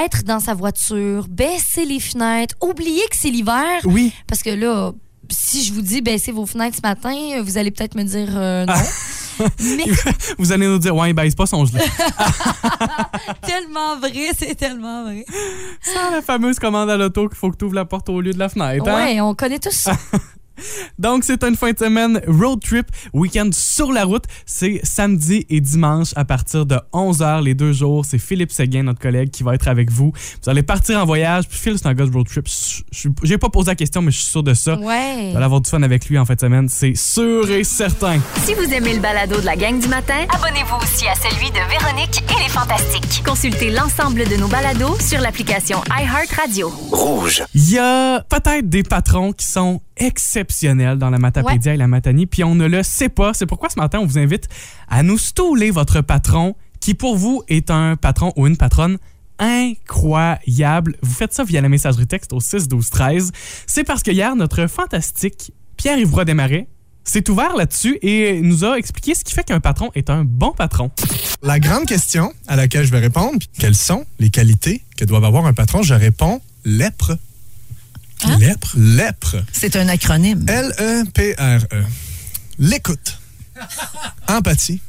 être 0.05 0.23
dans 0.23 0.39
sa 0.39 0.55
voiture, 0.55 1.27
baisser 1.29 1.85
les 1.85 1.99
fenêtres, 1.99 2.55
oublier 2.61 3.03
que 3.11 3.17
c'est 3.17 3.31
l'hiver. 3.31 3.81
Oui. 3.85 4.13
Parce 4.29 4.45
que 4.45 4.51
là, 4.51 4.93
si 5.29 5.65
je 5.65 5.73
vous 5.73 5.83
dis 5.83 6.03
baisser 6.03 6.31
vos 6.31 6.47
fenêtres 6.47 6.77
ce 6.77 6.87
matin, 6.87 7.43
vous 7.43 7.59
allez 7.59 7.73
peut-être 7.73 7.97
me 7.97 8.05
dire 8.05 8.29
euh, 8.37 8.65
non. 8.65 8.75
Mais 9.61 9.85
Vous 10.39 10.53
allez 10.53 10.67
nous 10.69 10.79
dire, 10.79 10.95
ouais, 10.95 11.11
il 11.11 11.15
baisse 11.15 11.35
pas 11.35 11.47
son 11.47 11.65
gelé. 11.65 11.83
tellement 13.47 13.97
vrai, 13.99 14.31
c'est 14.39 14.55
tellement 14.55 15.05
vrai. 15.05 15.25
Sans 15.83 16.11
la 16.13 16.23
fameuse 16.23 16.59
commande 16.59 16.91
à 16.91 16.97
l'auto 16.97 17.29
qu'il 17.29 17.39
faut 17.39 17.51
que 17.51 17.57
tu 17.57 17.65
ouvres 17.65 17.75
la 17.75 17.87
porte 17.87 18.09
au 18.09 18.21
lieu 18.21 18.33
de 18.33 18.39
la 18.39 18.49
fenêtre. 18.49 18.87
hein? 18.89 18.95
Ouais, 18.95 19.21
on 19.21 19.35
connaît 19.35 19.59
tous 19.59 19.71
ça. 19.75 19.97
Donc, 20.99 21.25
c'est 21.25 21.43
une 21.45 21.57
fin 21.57 21.73
de 21.73 21.79
semaine 21.79 22.21
road 22.27 22.61
trip, 22.61 22.87
week-end 23.13 23.51
sur 23.53 23.93
la 23.93 24.05
route. 24.05 24.25
C'est 24.47 24.81
samedi 24.83 25.47
et 25.49 25.61
dimanche 25.61 26.09
à 26.17 26.25
partir 26.25 26.67
de 26.67 26.79
11h 26.93 27.43
les 27.43 27.55
deux 27.55 27.73
jours. 27.73 28.05
C'est 28.05 28.19
Philippe 28.19 28.53
Séguin, 28.53 28.85
notre 28.85 29.01
collègue, 29.01 29.31
qui 29.31 29.43
va 29.43 29.55
être 29.55 29.69
avec 29.69 29.91
vous. 29.91 30.13
Vous 30.43 30.51
allez 30.51 30.63
partir 30.63 30.99
en 31.01 31.05
voyage. 31.05 31.49
Puis 31.49 31.59
Phil, 31.59 31.79
c'est 31.79 31.87
un 31.87 31.95
gars 31.95 32.07
de 32.07 32.13
road 32.13 32.27
trip. 32.27 32.47
J'ai 33.23 33.39
pas 33.39 33.49
posé 33.49 33.71
la 33.71 33.75
question, 33.75 34.03
mais 34.03 34.11
je 34.11 34.19
suis 34.19 34.31
sûr 34.31 34.43
de 34.43 34.55
ça. 34.55 34.77
Ouais. 34.79 35.31
Vous 35.31 35.37
allez 35.37 35.45
avoir 35.45 35.61
du 35.61 35.69
fun 35.71 35.83
avec 35.83 36.07
lui 36.09 36.19
en 36.19 36.25
fin 36.25 36.35
de 36.35 36.41
semaine. 36.41 36.69
C'est 36.69 36.95
sûr 36.95 37.51
et 37.51 37.65
certain. 37.65 38.19
Si 38.45 38.55
vous 38.55 38.73
aimez 38.73 38.95
le 38.95 39.01
balado 39.01 39.41
de 39.41 39.47
la 39.47 39.57
gang 39.57 39.79
du 39.79 39.89
matin, 39.89 40.25
Abonnez-vous 40.35 40.77
aussi 40.83 41.07
à 41.09 41.15
celui 41.15 41.51
de 41.51 41.59
Véronique 41.71 42.23
et 42.31 42.43
les 42.43 42.49
Fantastiques. 42.49 43.23
consultez 43.25 43.71
l'ensemble 43.71 44.25
de 44.29 44.37
nos 44.37 44.49
balados 44.49 44.99
sur 45.01 45.21
l'application 45.21 45.83
iHeartRadio. 45.91 46.69
Rouge. 46.91 47.43
Il 47.55 47.71
y 47.71 47.79
a 47.79 48.21
peut-être 48.29 48.69
des 48.69 48.83
patrons 48.83 49.33
qui 49.33 49.47
sont 49.47 49.81
exceptionnels 49.97 50.52
dans 50.97 51.11
la 51.11 51.19
Matapédia 51.19 51.75
et 51.75 51.77
la 51.77 51.89
Matanie, 51.89 52.27
puis 52.27 52.45
on 52.45 52.55
ne 52.55 52.67
le 52.67 52.83
sait 52.83 53.09
pas. 53.09 53.35
C'est 53.35 53.47
pourquoi 53.47 53.69
ce 53.69 53.79
matin, 53.79 53.99
on 54.01 54.07
vous 54.07 54.19
invite 54.19 54.49
à 54.89 55.03
nous 55.03 55.19
stouler 55.19 55.71
votre 55.71 56.01
patron, 56.01 56.55
qui 56.81 56.95
pour 56.95 57.17
vous 57.17 57.43
est 57.49 57.71
un 57.71 57.97
patron 57.97 58.33
ou 58.37 58.47
une 58.47 58.57
patronne 58.57 58.99
incroyable. 59.39 60.97
Vous 61.03 61.13
faites 61.13 61.33
ça 61.33 61.45
via 61.45 61.61
la 61.61 61.69
messagerie 61.69 62.07
texte 62.07 62.33
au 62.33 62.41
6 62.41 62.69
12 62.69 62.91
13. 62.91 63.33
C'est 63.67 63.85
parce 63.85 64.03
que 64.03 64.11
hier, 64.11 64.37
notre 64.37 64.67
fantastique 64.67 65.53
Pierre-Yves 65.77 66.13
Roy 66.13 66.25
Desmarais 66.25 66.69
s'est 67.05 67.29
ouvert 67.29 67.57
là-dessus 67.57 67.99
et 68.03 68.41
nous 68.41 68.65
a 68.65 68.79
expliqué 68.79 69.15
ce 69.15 69.25
qui 69.25 69.35
fait 69.35 69.43
qu'un 69.45 69.59
patron 69.59 69.91
est 69.95 70.11
un 70.11 70.25
bon 70.25 70.53
patron. 70.53 70.91
La 71.43 71.59
grande 71.59 71.87
question 71.87 72.33
à 72.47 72.55
laquelle 72.55 72.85
je 72.85 72.93
vais 72.93 73.01
répondre, 73.01 73.39
quelles 73.59 73.75
sont 73.75 74.05
les 74.21 74.31
qualités 74.31 74.83
que 74.97 75.05
doit 75.05 75.25
avoir 75.27 75.47
un 75.47 75.53
patron, 75.53 75.83
je 75.83 75.95
réponds 75.95 76.41
lèpre. 76.65 77.17
Lèpre? 78.39 78.73
Lèpre. 78.77 79.37
C'est 79.53 79.77
un 79.77 79.89
acronyme. 79.89 80.45
L-E-P-R-E. 80.49 81.83
L'écoute. 82.59 83.19
Empathie. 84.29 84.81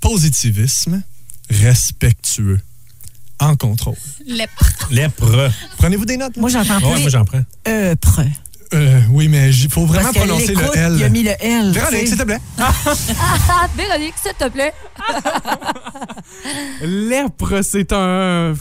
Positivisme. 0.00 1.02
Respectueux. 1.50 2.60
En 3.38 3.56
contrôle. 3.56 3.96
Lèpre. 4.26 4.70
Lèpre. 4.90 5.50
Prenez-vous 5.78 6.04
des 6.04 6.16
notes? 6.16 6.36
là? 6.36 6.40
Moi, 6.40 6.50
j'entends 6.50 6.76
Ouais, 6.80 6.92
plus. 6.94 7.00
moi, 7.02 7.10
j'en 7.10 7.24
prends. 7.24 7.42
Epre. 7.64 8.20
Euh, 8.72 9.00
oui, 9.10 9.26
mais 9.26 9.50
il 9.50 9.68
faut 9.70 9.84
vraiment 9.84 10.12
prononcer 10.12 10.54
le 10.54 10.76
L. 10.76 10.94
il 10.98 11.02
a 11.04 11.08
mis 11.08 11.22
le 11.24 11.32
L. 11.40 11.70
Véronique, 11.74 12.06
s'il 12.06 12.16
te 12.16 12.22
plaît. 12.22 12.38
Véronique, 13.76 14.14
s'il 14.22 14.34
te 14.34 14.48
plaît. 14.48 14.72
Lèpre, 16.82 17.62
c'est 17.62 17.92
un, 17.92 18.54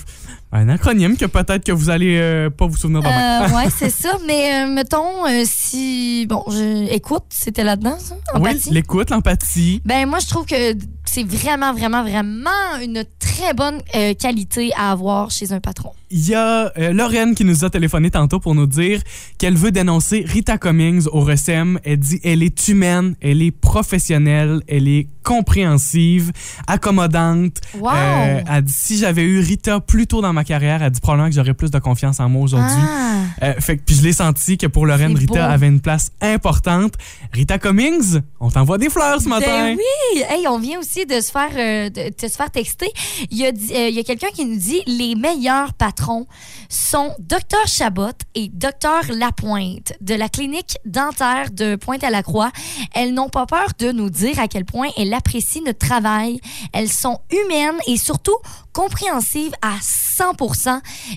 un 0.52 0.68
acronyme 0.70 1.16
que 1.16 1.26
peut-être 1.26 1.64
que 1.64 1.72
vous 1.72 1.90
allez 1.90 2.18
euh, 2.20 2.50
pas 2.50 2.66
vous 2.66 2.76
souvenir 2.76 3.02
demain. 3.02 3.44
Euh, 3.44 3.56
ouais, 3.56 3.70
c'est 3.78 3.92
ça. 3.92 4.18
Mais 4.26 4.64
euh, 4.64 4.68
mettons, 4.68 5.26
euh, 5.28 5.44
si. 5.46 6.26
Bon, 6.28 6.44
je... 6.48 6.92
écoute, 6.92 7.26
c'était 7.30 7.64
là-dedans, 7.64 7.98
ça? 8.00 8.16
oui, 8.40 8.60
l'écoute, 8.72 9.12
l'empathie. 9.12 9.82
Ben, 9.86 10.08
moi, 10.08 10.20
je 10.20 10.28
trouve 10.28 10.46
que 10.46 10.74
c'est 11.12 11.24
vraiment, 11.24 11.74
vraiment, 11.74 12.04
vraiment 12.04 12.50
une 12.82 13.04
très 13.20 13.54
bonne 13.54 13.82
euh, 13.96 14.14
qualité 14.14 14.72
à 14.78 14.92
avoir 14.92 15.32
chez 15.32 15.52
un 15.52 15.60
patron. 15.60 15.92
Il 16.12 16.28
y 16.28 16.34
a 16.34 16.72
euh, 16.78 16.92
Lorraine 16.92 17.36
qui 17.36 17.46
nous 17.46 17.64
a 17.64 17.70
téléphoné 17.70 18.10
tantôt 18.10 18.40
pour 18.40 18.56
nous 18.56 18.66
dire 18.66 19.02
qu'elle 19.38 19.56
veut 19.56 19.72
dénoncer 19.72 20.24
Rita 20.28 20.58
Cummings 20.58 21.06
au 21.12 21.22
RECEM. 21.22 21.80
Elle 21.84 22.00
dit 22.00 22.20
elle 22.24 22.42
est 22.42 22.68
humaine, 22.68 23.16
elle 23.22 23.42
est 23.44 23.52
professionnelle, 23.52 24.62
elle 24.68 24.88
est 24.88 25.08
compréhensive, 25.24 26.32
accommodante. 26.68 27.58
Wow! 27.80 27.92
Euh, 27.94 28.42
elle 28.50 28.64
dit 28.64 28.74
si 28.74 28.98
j'avais 28.98 29.24
eu 29.24 29.40
Rita 29.40 29.80
plus 29.80 30.08
tôt 30.08 30.22
dans 30.22 30.34
ma 30.34 30.44
carrière, 30.44 30.82
elle 30.82 30.92
dit 30.92 31.02
probablement 31.02 31.30
que 31.30 31.36
j'aurais 31.36 31.54
plus 31.54 31.70
de 31.72 31.80
confiance 31.80 32.20
en 32.20 32.30
moi 32.30 32.44
aujourd'hui. 32.44 32.76
Ah, 32.82 33.06
Euh, 33.44 33.54
fait 33.60 33.78
que 33.78 33.84
puis 33.84 33.96
je 33.96 34.02
l'ai 34.02 34.12
senti 34.12 34.58
que 34.58 34.68
pour 34.68 34.86
Lorraine, 34.86 35.16
Rita 35.16 35.34
beau. 35.34 35.40
avait 35.54 35.68
une 35.68 35.80
place 35.80 36.12
importante. 36.22 36.96
Rita 37.32 37.58
Cummings, 37.60 38.20
on 38.40 38.50
t'envoie 38.50 38.78
des 38.78 38.90
fleurs 38.90 39.22
ce 39.22 39.30
matin. 39.30 39.46
Ben 39.48 39.78
oui! 39.78 40.22
Hey, 40.30 40.48
on 40.48 40.60
vient 40.60 40.80
aussi 40.80 40.99
de 41.06 41.22
se 41.22 41.32
faire, 41.32 41.52
euh, 41.56 41.90
de, 41.90 42.28
se 42.28 42.36
faire 42.36 42.52
texter. 42.52 42.92
Il 43.32 43.38
y 43.38 43.46
a, 43.46 43.50
euh, 43.50 44.00
a 44.00 44.04
quelqu'un 44.04 44.30
qui 44.34 44.46
nous 44.46 44.58
dit 44.58 44.82
les 44.86 45.16
meilleurs 45.16 45.74
patrons 45.74 46.28
sont 46.70 47.14
Dr 47.20 47.68
Chabot 47.68 48.12
et 48.36 48.50
Dr 48.54 49.12
Lapointe 49.18 49.94
de 50.02 50.14
la 50.16 50.30
clinique 50.30 50.78
dentaire 50.86 51.52
de 51.52 51.76
Pointe-à-la-Croix. 51.76 52.52
Elles 52.94 53.14
n'ont 53.14 53.30
pas 53.30 53.46
peur 53.46 53.68
de 53.80 53.92
nous 53.92 54.10
dire 54.10 54.40
à 54.40 54.48
quel 54.48 54.66
point 54.66 54.90
elles 54.98 55.14
apprécient 55.14 55.64
notre 55.66 55.80
travail. 55.80 56.40
Elles 56.74 56.90
sont 56.90 57.20
humaines 57.32 57.80
et 57.88 57.98
surtout 57.98 58.38
compréhensives 58.74 59.54
à 59.62 59.76
100 59.82 60.36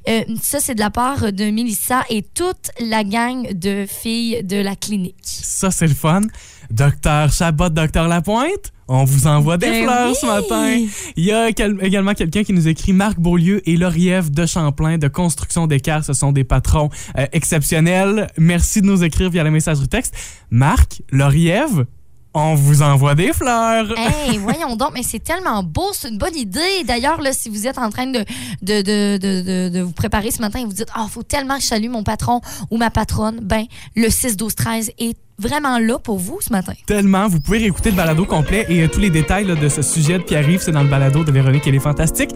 Euh, 0.09 0.23
Ça, 0.41 0.61
c'est 0.61 0.75
de 0.75 0.81
la 0.81 0.91
part 0.91 1.33
de 1.33 1.51
Mélissa 1.51 2.03
et 2.09 2.23
toute 2.23 2.71
la 2.81 3.05
gang 3.05 3.53
de 3.53 3.85
filles 3.87 4.43
de 4.45 4.57
la 4.57 4.77
clinique. 4.77 5.17
Ça, 5.25 5.71
c'est 5.71 5.87
le 5.87 5.95
fun. 5.95 6.23
Docteur 6.71 7.33
Chabot, 7.33 7.69
Docteur 7.69 8.09
Lapointe, 8.09 8.73
on 8.95 9.05
vous 9.05 9.27
envoie 9.27 9.57
des 9.57 9.71
Ben 9.71 9.85
fleurs 9.85 10.09
oui! 10.11 10.17
ce 10.21 10.27
matin. 10.27 10.87
Il 11.17 11.25
y 11.25 11.33
a 11.33 11.51
quel- 11.53 11.79
également 11.83 12.13
quelqu'un 12.15 12.45
qui 12.45 12.53
nous 12.53 12.69
écrit 12.69 12.93
Marc 12.93 13.19
Beaulieu 13.19 13.67
et 13.69 13.77
Lauriève 13.77 14.31
de 14.31 14.45
Champlain 14.45 14.99
de 14.99 15.09
Construction 15.09 15.67
d'écart. 15.67 16.05
Ce 16.05 16.13
sont 16.13 16.31
des 16.33 16.45
patrons 16.45 16.91
euh, 17.19 17.27
exceptionnels. 17.33 18.29
Merci 18.37 18.83
de 18.83 18.87
nous 18.87 19.03
écrire 19.03 19.31
via 19.31 19.43
la 19.45 19.51
messagerie 19.51 19.89
texte. 19.89 20.15
Marc, 20.51 21.03
Lauriève, 21.11 21.87
on 22.35 22.55
vous 22.55 22.83
envoie 22.83 23.15
des 23.15 23.33
fleurs. 23.33 23.87
Hey, 24.29 24.39
voyons 24.39 24.77
donc, 24.77 24.91
mais 24.95 25.03
c'est 25.03 25.23
tellement 25.23 25.63
beau, 25.63 25.91
c'est 25.93 26.09
une 26.09 26.19
bonne 26.19 26.37
idée. 26.37 26.85
D'ailleurs, 26.87 27.21
là, 27.21 27.33
si 27.33 27.49
vous 27.49 27.67
êtes 27.67 27.79
en 27.79 27.91
train 27.91 28.07
de, 28.07 28.25
de, 28.63 28.83
de, 28.83 29.17
de, 29.19 29.69
de- 29.71 29.81
vous 29.83 29.93
préparer 29.93 30.31
ce 30.31 30.41
matin 30.41 30.61
et 30.61 30.65
vous 30.65 30.73
dites, 30.73 30.89
ah, 30.95 31.07
faut 31.11 31.23
tellement 31.23 31.57
que 31.57 31.63
je 31.63 31.67
salue 31.69 31.89
mon 31.89 32.03
patron 32.03 32.41
ou 32.71 32.77
ma 32.79 32.91
patronne, 32.91 33.41
ben, 33.43 33.65
le 33.97 34.09
6, 34.11 34.37
12, 34.37 34.55
13 34.55 34.91
est 34.99 35.17
vraiment 35.43 35.79
là 35.79 35.99
pour 35.99 36.19
vous 36.19 36.41
ce 36.41 36.51
matin. 36.51 36.73
Tellement, 36.87 37.29
vous 37.29 37.41
pouvez 37.41 37.59
réécouter 37.59 37.91
le 37.91 37.97
balado 37.97 38.25
complet 38.25 38.65
et 38.69 38.83
euh, 38.83 38.89
tous 38.89 39.01
les 39.01 39.11
détails 39.11 39.45
là, 39.45 39.55
de 39.55 39.69
ce 39.69 39.83
sujet 39.83 40.19
de 40.19 40.23
Pierre-Yves, 40.23 40.63
c'est 40.63 40.73
dans 40.73 40.83
le 40.83 40.89
balado 40.89 41.25
de 41.25 41.33
Véronique 41.33 41.67
et 41.67 41.73
les 41.73 41.81
Fantastiques. 41.81 42.31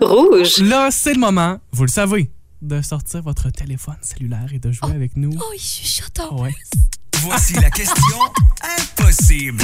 Rouge. 0.00 0.58
Là, 0.58 0.88
c'est 0.90 1.14
le 1.14 1.20
moment, 1.20 1.58
vous 1.72 1.84
le 1.84 1.90
savez, 1.90 2.30
de 2.60 2.80
sortir 2.82 3.22
votre 3.22 3.50
téléphone 3.50 3.96
cellulaire 4.00 4.48
et 4.52 4.58
de 4.58 4.72
jouer 4.72 4.90
avec 4.90 5.16
nous. 5.16 5.30
Oh, 5.36 5.52
il 5.54 5.60
chuchote 5.60 6.18
en 6.20 6.42
Ouais. 6.42 6.54
Voici 7.20 7.54
la 7.54 7.70
question 7.70 7.94
impossible. 8.96 9.62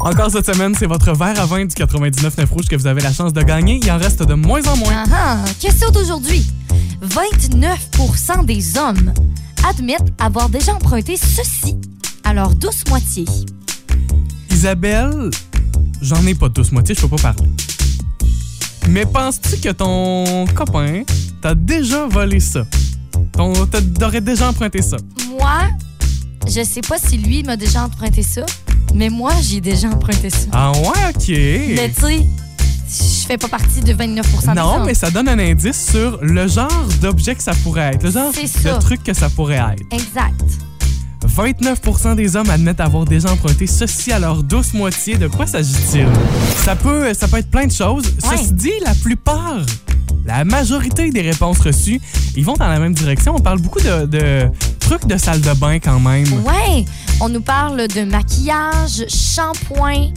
Encore 0.00 0.30
cette 0.30 0.46
semaine, 0.46 0.74
c'est 0.78 0.86
votre 0.86 1.12
verre 1.12 1.40
à 1.40 1.46
vin 1.46 1.64
du 1.64 1.74
99 1.74 2.50
rouge 2.50 2.66
que 2.68 2.76
vous 2.76 2.86
avez 2.86 3.00
la 3.02 3.12
chance 3.12 3.32
de 3.32 3.42
gagner. 3.42 3.80
Il 3.82 3.90
en 3.90 3.98
reste 3.98 4.22
de 4.22 4.34
moins 4.34 4.62
en 4.66 4.76
moins. 4.76 5.04
Ah 5.12 5.38
ah. 5.44 5.44
Question 5.60 5.90
d'aujourd'hui. 5.90 6.46
29% 7.02 8.44
des 8.44 8.76
hommes 8.78 9.12
admettent 9.68 10.12
avoir 10.18 10.48
déjà 10.48 10.74
emprunté 10.74 11.16
ceci 11.16 11.76
à 12.24 12.32
leur 12.34 12.54
douce 12.54 12.82
moitié. 12.88 13.24
Isabelle, 14.50 15.30
j'en 16.02 16.24
ai 16.26 16.34
pas 16.34 16.48
tous 16.50 16.72
moitié, 16.72 16.94
je 16.94 17.00
peux 17.06 17.16
pas 17.16 17.32
parler. 17.32 17.50
Mais 18.88 19.06
penses-tu 19.06 19.58
que 19.58 19.70
ton 19.70 20.46
copain 20.54 21.02
t'a 21.40 21.54
déjà 21.54 22.06
volé 22.06 22.40
ça? 22.40 22.64
Ton, 23.32 23.52
t'a- 23.66 23.80
t'aurais 23.82 24.20
déjà 24.20 24.48
emprunté 24.48 24.82
ça? 24.82 24.96
Moi, 25.30 25.60
je 26.46 26.62
sais 26.64 26.80
pas 26.82 26.98
si 26.98 27.16
lui 27.18 27.42
m'a 27.42 27.56
déjà 27.56 27.84
emprunté 27.84 28.22
ça, 28.22 28.44
mais 28.94 29.08
moi, 29.08 29.32
j'ai 29.42 29.60
déjà 29.60 29.88
emprunté 29.88 30.30
ça. 30.30 30.46
Ah 30.52 30.72
ouais, 30.72 31.10
OK. 31.14 31.28
Mais 31.28 31.90
tu 31.94 32.00
sais, 32.00 32.26
je 32.88 33.26
fais 33.26 33.38
pas 33.38 33.48
partie 33.48 33.80
de 33.80 33.92
29% 33.92 34.48
des 34.48 34.60
Non, 34.60 34.84
mais 34.84 34.94
ça 34.94 35.10
donne 35.10 35.28
un 35.28 35.38
indice 35.38 35.90
sur 35.90 36.18
le 36.22 36.48
genre 36.48 36.86
d'objet 37.00 37.34
que 37.34 37.42
ça 37.42 37.52
pourrait 37.62 37.92
être, 37.94 38.02
le 38.02 38.10
genre 38.10 38.32
de 38.32 38.80
truc 38.80 39.02
que 39.02 39.14
ça 39.14 39.28
pourrait 39.28 39.62
être. 39.74 39.84
Exact. 39.92 40.40
29% 41.26 42.16
des 42.16 42.34
hommes 42.36 42.50
admettent 42.50 42.80
avoir 42.80 43.04
déjà 43.04 43.30
emprunté 43.30 43.66
ceci 43.66 44.12
à 44.12 44.18
leur 44.18 44.42
douce 44.42 44.74
moitié. 44.74 45.16
De 45.16 45.28
quoi 45.28 45.46
s'agit-il? 45.46 46.06
Ça 46.64 46.74
peut, 46.74 47.12
ça 47.14 47.28
peut 47.28 47.36
être 47.38 47.50
plein 47.50 47.66
de 47.66 47.72
choses. 47.72 48.04
Ouais. 48.24 48.36
Ceci 48.36 48.52
dit, 48.52 48.72
la 48.84 48.94
plupart, 48.94 49.60
la 50.26 50.44
majorité 50.44 51.10
des 51.10 51.22
réponses 51.22 51.58
reçues, 51.60 52.00
ils 52.36 52.44
vont 52.44 52.54
dans 52.54 52.68
la 52.68 52.78
même 52.78 52.94
direction. 52.94 53.34
On 53.36 53.40
parle 53.40 53.60
beaucoup 53.60 53.80
de, 53.80 54.06
de 54.06 54.48
trucs 54.78 55.06
de 55.06 55.16
salle 55.16 55.40
de 55.40 55.52
bain 55.54 55.78
quand 55.78 56.00
même. 56.00 56.26
Ouais, 56.44 56.84
on 57.20 57.28
nous 57.28 57.40
parle 57.40 57.88
de 57.88 58.02
maquillage, 58.02 59.04
shampoing, 59.08 60.10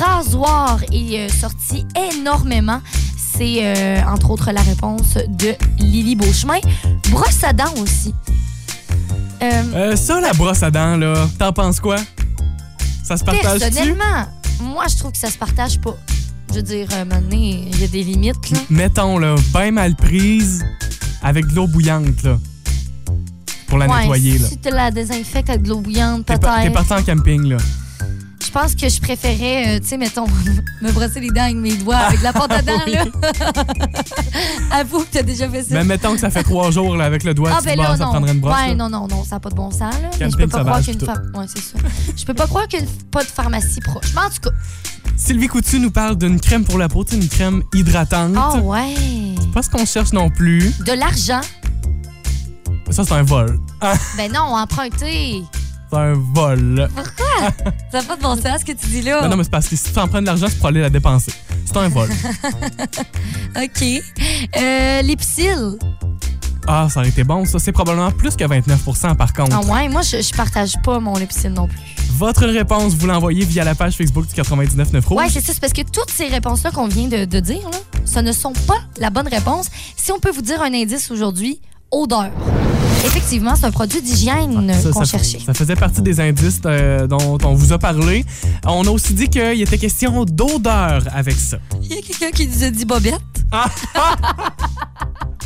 rasoir 0.00 0.80
et 0.92 1.20
euh, 1.20 1.28
sorti 1.28 1.86
énormément. 2.12 2.80
C'est 3.16 3.58
euh, 3.62 4.00
entre 4.06 4.30
autres 4.30 4.50
la 4.52 4.62
réponse 4.62 5.14
de 5.28 5.54
Lily 5.78 6.16
Beauchemin. 6.16 6.58
Brosse 7.10 7.42
à 7.44 7.52
dents 7.52 7.74
aussi. 7.82 8.14
Euh, 9.42 9.62
Euh, 9.74 9.96
ça, 9.96 10.20
la 10.20 10.32
brosse 10.32 10.62
à 10.64 10.70
dents, 10.70 10.96
là, 10.96 11.28
t'en 11.38 11.52
penses 11.52 11.78
quoi? 11.80 11.96
Ça 13.04 13.16
se 13.16 13.24
partage-tu? 13.24 13.58
personnellement, 13.60 14.26
moi 14.60 14.84
je 14.90 14.96
trouve 14.96 15.12
que 15.12 15.18
ça 15.18 15.30
se 15.30 15.38
partage 15.38 15.80
pas. 15.80 15.96
Je 16.50 16.54
veux 16.56 16.62
dire, 16.62 16.88
un 16.94 17.04
moment 17.04 17.20
donné, 17.20 17.68
il 17.72 17.80
y 17.80 17.84
a 17.84 17.88
des 17.88 18.02
limites 18.02 18.50
là. 18.50 18.58
Mettons, 18.70 19.18
là, 19.18 19.34
bien 19.52 19.70
mal 19.70 19.94
prise, 19.94 20.64
avec 21.22 21.46
de 21.46 21.54
l'eau 21.54 21.66
bouillante, 21.66 22.22
là, 22.22 22.38
pour 23.66 23.78
la 23.78 23.86
Ouais, 23.86 24.00
nettoyer, 24.00 24.38
là. 24.38 24.48
Si 24.48 24.56
tu 24.58 24.70
la 24.70 24.90
désinfectes 24.90 25.50
avec 25.50 25.62
de 25.62 25.68
l'eau 25.68 25.80
bouillante, 25.80 26.24
T'es 26.26 26.38
pa- 26.38 26.56
t'es 26.56 26.70
peut-être. 26.70 26.88
parti 26.88 26.92
en 27.10 27.14
camping, 27.16 27.42
là. 27.50 27.56
Je 28.44 28.50
pense 28.50 28.74
que 28.74 28.88
je 28.88 28.98
préférais, 28.98 29.76
euh, 29.76 29.78
tu 29.80 29.88
sais, 29.88 29.98
mettons, 29.98 30.24
me 30.82 30.90
brosser 30.90 31.20
les 31.20 31.28
dents 31.28 31.42
avec 31.42 31.56
mes 31.56 31.76
doigts, 31.76 31.96
avec 31.96 32.22
la 32.22 32.32
pâte 32.32 32.50
à 32.52 32.62
dents, 32.62 32.80
là. 32.86 33.04
Avoue 34.72 35.00
que 35.00 35.06
t'as 35.12 35.22
déjà 35.22 35.48
fait 35.50 35.62
ça. 35.64 35.74
Mais 35.74 35.84
mettons 35.84 36.14
que 36.14 36.20
ça 36.20 36.30
fait 36.30 36.42
trois 36.44 36.70
jours, 36.70 36.96
là, 36.96 37.04
avec 37.04 37.24
le 37.24 37.34
doigt, 37.34 37.50
ah, 37.52 37.58
tu 37.60 37.66
ben 37.66 37.76
là, 37.76 37.84
barres, 37.88 37.96
ça 37.98 38.04
prendrait 38.06 38.32
une 38.32 38.40
brosse, 38.40 38.56
ouais, 38.56 38.68
là. 38.68 38.74
non, 38.74 38.88
non, 38.88 39.06
non, 39.06 39.22
ça 39.22 39.36
n'a 39.36 39.40
pas 39.40 39.50
de 39.50 39.54
bon 39.54 39.70
sens, 39.70 39.80
là. 40.02 40.10
Mais 40.18 40.30
je 40.30 40.36
peux 40.36 40.46
pas 40.46 40.60
croire 40.64 40.80
pharm- 40.80 41.38
Ouais, 41.38 41.44
c'est 41.46 41.62
ça. 41.62 41.78
Je 42.16 42.24
peux 42.24 42.34
pas 42.34 42.46
croire 42.46 42.66
qu'il 42.68 42.80
n'y 42.80 42.86
a 42.86 42.90
pas 43.10 43.22
de 43.22 43.28
pharmacie 43.28 43.80
proche. 43.80 44.12
Mais 44.14 44.20
en 44.22 44.30
tout 44.30 44.40
cas, 44.42 44.50
Sylvie 45.18 45.48
Coutu 45.48 45.80
nous 45.80 45.90
parle 45.90 46.16
d'une 46.16 46.40
crème 46.40 46.64
pour 46.64 46.78
la 46.78 46.88
peau, 46.88 47.04
une 47.04 47.28
crème 47.28 47.62
hydratante. 47.74 48.34
ah 48.36 48.56
ouais. 48.58 48.94
Pas 49.52 49.62
ce 49.62 49.68
qu'on 49.70 49.84
cherche 49.84 50.12
non 50.12 50.30
plus. 50.30 50.72
De 50.86 50.92
l'argent. 50.92 51.40
Ça, 52.90 53.04
c'est 53.04 53.12
un 53.12 53.22
vol. 53.22 53.58
Ben 54.16 54.32
non, 54.32 54.40
emprunter. 54.56 55.42
c'est 55.90 55.96
un 55.96 56.14
vol. 56.14 56.88
Ça 57.92 57.98
n'a 57.98 58.02
pas 58.04 58.16
de 58.16 58.22
bon 58.22 58.34
sens 58.36 58.60
ce 58.60 58.64
que 58.64 58.72
tu 58.72 58.86
dis 58.86 59.02
là. 59.02 59.22
Non, 59.22 59.28
non, 59.30 59.36
mais 59.36 59.44
c'est 59.44 59.50
parce 59.50 59.68
que 59.68 59.76
si 59.76 59.92
tu 59.92 59.98
en 59.98 60.08
prends 60.08 60.20
de 60.20 60.26
l'argent, 60.26 60.46
c'est 60.48 60.56
pour 60.58 60.68
aller 60.68 60.80
la 60.80 60.90
dépenser. 60.90 61.32
C'est 61.64 61.76
un 61.76 61.88
vol. 61.88 62.08
OK. 63.56 63.84
Euh, 64.56 65.02
L'Ipsil. 65.02 65.78
Ah, 66.70 66.86
ça 66.90 67.00
aurait 67.00 67.08
été 67.08 67.24
bon, 67.24 67.44
ça. 67.46 67.58
C'est 67.58 67.72
probablement 67.72 68.10
plus 68.12 68.36
que 68.36 68.44
29% 68.44 69.16
par 69.16 69.32
contre. 69.32 69.56
Ah 69.56 69.64
ouais, 69.72 69.88
moi, 69.88 70.02
je, 70.02 70.20
je 70.20 70.32
partage 70.34 70.74
pas 70.84 71.00
mon 71.00 71.16
Ipsil 71.16 71.50
non 71.50 71.66
plus. 71.66 71.78
Votre 72.18 72.46
réponse, 72.46 72.94
vous 72.94 73.06
l'envoyez 73.06 73.44
via 73.44 73.64
la 73.64 73.74
page 73.74 73.96
Facebook 73.96 74.26
du 74.26 74.34
99.9 74.34 75.04
Rouge. 75.06 75.18
Ouais, 75.18 75.28
c'est 75.30 75.40
ça. 75.40 75.52
C'est 75.54 75.60
parce 75.60 75.72
que 75.72 75.82
toutes 75.82 76.10
ces 76.10 76.26
réponses-là 76.26 76.70
qu'on 76.70 76.86
vient 76.88 77.08
de, 77.08 77.24
de 77.24 77.40
dire, 77.40 77.62
là, 77.72 77.78
ce 78.04 78.18
ne 78.20 78.32
sont 78.32 78.52
pas 78.66 78.78
la 78.98 79.08
bonne 79.10 79.28
réponse. 79.28 79.68
Si 79.96 80.12
on 80.12 80.18
peut 80.18 80.30
vous 80.30 80.42
dire 80.42 80.60
un 80.60 80.74
indice 80.74 81.10
aujourd'hui, 81.10 81.60
odeur. 81.90 82.30
Effectivement, 83.06 83.54
c'est 83.56 83.64
un 83.64 83.70
produit 83.70 84.02
d'hygiène 84.02 84.72
Ça, 84.74 84.90
qu'on 84.90 85.04
cherchait. 85.04 85.38
ça 85.38 85.54
faisait 85.54 85.76
partie 85.76 86.02
des 86.02 86.20
indices 86.20 86.60
euh, 86.66 87.06
dont 87.06 87.38
on 87.44 87.54
vous 87.54 87.72
a 87.72 87.78
parlé. 87.78 88.24
On 88.66 88.84
a 88.86 88.90
aussi 88.90 89.14
dit 89.14 89.28
qu'il 89.28 89.62
était 89.62 89.78
question 89.78 90.24
d'odeur 90.24 91.04
avec 91.14 91.36
ça. 91.36 91.58
Il 91.80 91.94
y 91.94 91.98
a 91.98 92.02
quelqu'un 92.02 92.30
qui 92.30 92.46
nous 92.48 92.64
a 92.64 92.70
dit 92.70 92.84
bobette. 92.84 93.20
c'est 93.76 94.00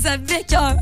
ça 0.00 0.18
m'écoeure. 0.18 0.76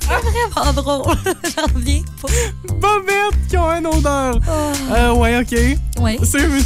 C'est 0.00 0.50
vraiment 0.50 0.72
drôle. 0.72 1.16
J'en 1.24 1.74
reviens 1.74 2.02
pas. 2.20 2.28
Bobettes 2.74 3.48
qui 3.48 3.56
ont 3.56 3.70
une 3.72 3.86
odeur. 3.86 4.38
Oh. 4.48 4.92
Euh, 4.92 5.14
ouais, 5.14 5.38
OK. 5.38 6.02
Ouais. 6.02 6.18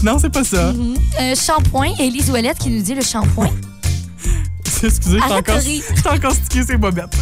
Non, 0.02 0.18
c'est 0.18 0.30
pas 0.30 0.44
ça. 0.44 0.72
Mhm. 0.72 0.96
Euh, 1.20 1.34
shampoing, 1.34 1.92
Élise 1.98 2.30
Ouellette 2.30 2.58
qui 2.58 2.70
nous 2.70 2.82
dit 2.82 2.94
le 2.94 3.02
shampoing. 3.02 3.50
Excusez, 4.82 5.18
je 5.18 5.28
de 5.28 6.08
encore, 6.08 6.32
stické, 6.32 6.62
c'est 6.66 6.76
bobettes. 6.76 7.16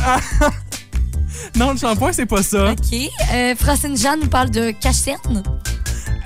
non, 1.56 1.72
le 1.72 1.78
shampoing, 1.78 2.12
c'est 2.12 2.26
pas 2.26 2.42
ça. 2.42 2.72
OK. 2.72 2.98
Euh, 3.32 3.54
Francine 3.56 3.96
Jeanne 3.96 4.20
nous 4.20 4.28
parle 4.28 4.50
de 4.50 4.72
cachenne. 4.72 5.42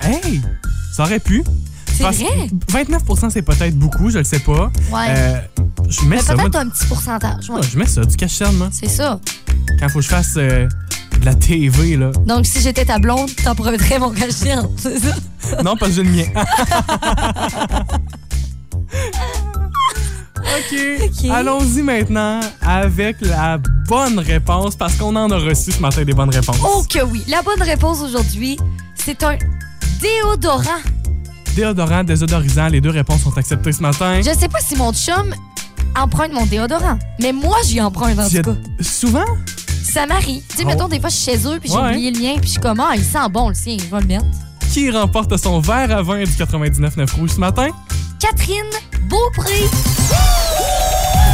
Hey, 0.01 0.41
ça 0.93 1.03
aurait 1.03 1.19
pu. 1.19 1.43
C'est 1.97 2.03
vrai? 2.03 2.49
29 2.69 3.01
c'est 3.29 3.41
peut-être 3.41 3.75
beaucoup, 3.77 4.09
je 4.09 4.19
le 4.19 4.23
sais 4.23 4.39
pas. 4.39 4.71
Ouais. 4.91 5.07
Euh, 5.09 5.39
je 5.89 6.01
mets 6.05 6.17
Mais 6.17 6.21
ça, 6.21 6.35
moi. 6.35 6.43
peut-être 6.43 6.55
un 6.57 6.69
petit 6.69 6.85
pourcentage. 6.85 7.49
ouais. 7.49 7.55
Ouais, 7.55 7.61
je 7.71 7.77
mets 7.79 7.87
ça, 7.87 8.03
du 8.05 8.15
cachenne, 8.15 8.55
moi. 8.55 8.69
C'est 8.71 8.89
ça. 8.89 9.19
Quand 9.79 9.89
faut 9.89 9.99
que 9.99 10.05
je 10.05 10.09
fasse 10.09 10.33
euh, 10.37 10.67
de 11.19 11.25
la 11.25 11.33
TV, 11.35 11.97
là. 11.97 12.11
Donc, 12.25 12.45
si 12.45 12.61
j'étais 12.61 12.85
ta 12.85 12.99
blonde, 12.99 13.29
t'emprunterais 13.35 13.99
mon 13.99 14.11
cachenne. 14.11 14.67
C'est 14.77 14.99
ça? 14.99 15.15
Non, 15.63 15.75
parce 15.77 15.91
que 15.91 15.97
j'ai 15.97 16.03
le 16.03 16.11
mien. 16.11 16.25
OK. 20.37 20.79
OK. 21.03 21.29
Allons-y 21.31 21.81
maintenant 21.81 22.39
avec 22.61 23.17
la 23.21 23.57
bonne 23.87 24.19
réponse 24.19 24.75
parce 24.75 24.95
qu'on 24.95 25.15
en 25.15 25.29
a 25.31 25.37
reçu 25.37 25.71
ce 25.71 25.79
matin 25.79 26.03
des 26.03 26.13
bonnes 26.13 26.29
réponses. 26.33 26.57
Oh 26.63 26.83
que 26.89 27.03
oui. 27.03 27.23
La 27.27 27.41
bonne 27.41 27.61
réponse 27.61 28.01
aujourd'hui, 28.01 28.57
c'est 28.95 29.23
un 29.23 29.37
déodorant. 30.01 30.81
Déodorant, 31.57 32.03
désodorisant, 32.03 32.67
les 32.67 32.79
deux 32.81 32.91
réponses 32.91 33.23
sont 33.23 33.35
acceptées 33.35 33.71
ce 33.71 33.81
matin. 33.81 34.19
Je 34.21 34.29
sais 34.29 34.47
pas 34.47 34.59
si 34.59 34.75
mon 34.75 34.93
chum 34.93 35.33
emprunte 35.99 36.31
mon 36.31 36.45
déodorant, 36.45 36.99
mais 37.19 37.33
moi, 37.33 37.57
j'y 37.65 37.81
emprunte 37.81 38.19
en 38.19 38.29
tout 38.29 38.41
cas. 38.43 38.51
Souvent? 38.79 39.25
Ça 39.91 40.05
m'arrive. 40.05 40.43
Tu 40.49 40.57
sais, 40.57 40.63
Oh. 40.65 40.67
mettons, 40.67 40.87
des 40.87 40.99
fois, 40.99 41.09
je 41.09 41.15
suis 41.15 41.31
chez 41.31 41.47
eux, 41.47 41.57
puis 41.59 41.71
j'ai 41.71 41.75
Ouais. 41.75 41.89
oublié 41.93 42.11
le 42.11 42.19
lien, 42.19 42.33
puis 42.35 42.45
je 42.45 42.51
suis 42.51 42.61
comme, 42.61 42.79
ah, 42.79 42.91
il 42.95 43.03
sent 43.03 43.17
bon 43.31 43.49
le 43.49 43.55
sien, 43.55 43.75
je 43.79 43.85
vais 43.89 44.01
le 44.01 44.05
mettre. 44.05 44.25
Qui 44.71 44.91
remporte 44.91 45.35
son 45.37 45.59
verre 45.59 45.97
à 45.97 46.03
vin 46.03 46.19
du 46.23 46.31
99.9 46.31 47.11
Rouge 47.13 47.31
ce 47.31 47.39
matin? 47.39 47.69
Catherine 48.19 48.63
Beaupré. 49.09 49.63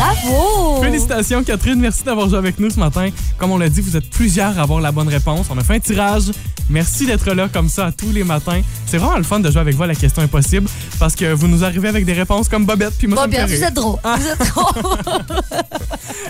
Bravo! 0.03 0.81
Félicitations 0.81 1.43
Catherine, 1.43 1.79
merci 1.79 2.03
d'avoir 2.03 2.27
joué 2.27 2.37
avec 2.37 2.59
nous 2.59 2.69
ce 2.69 2.79
matin. 2.79 3.09
Comme 3.37 3.51
on 3.51 3.57
l'a 3.57 3.69
dit, 3.69 3.79
vous 3.79 3.95
êtes 3.95 4.09
plusieurs 4.09 4.57
à 4.59 4.63
avoir 4.63 4.81
la 4.81 4.91
bonne 4.91 5.07
réponse. 5.07 5.47
On 5.49 5.57
a 5.57 5.63
fait 5.63 5.75
un 5.75 5.79
tirage. 5.79 6.23
Merci 6.69 7.05
d'être 7.05 7.31
là 7.33 7.47
comme 7.51 7.69
ça 7.69 7.89
tous 7.91 8.11
les 8.11 8.23
matins. 8.23 8.61
C'est 8.85 8.97
vraiment 8.97 9.17
le 9.17 9.23
fun 9.23 9.39
de 9.39 9.49
jouer 9.49 9.61
avec 9.61 9.75
vous 9.75 9.83
à 9.83 9.87
la 9.87 9.95
question 9.95 10.21
impossible 10.21 10.67
parce 10.99 11.15
que 11.15 11.31
vous 11.33 11.47
nous 11.47 11.63
arrivez 11.63 11.87
avec 11.87 12.05
des 12.05 12.13
réponses 12.13 12.49
comme 12.49 12.65
Bobette 12.65 12.97
puis 12.97 13.07
moi 13.07 13.25
Bobette, 13.25 13.47
vous 13.49 13.63
êtes 13.63 13.73
drôle. 13.73 13.99
Vous 14.03 14.27
êtes 14.27 14.47
drôle. 14.49 14.93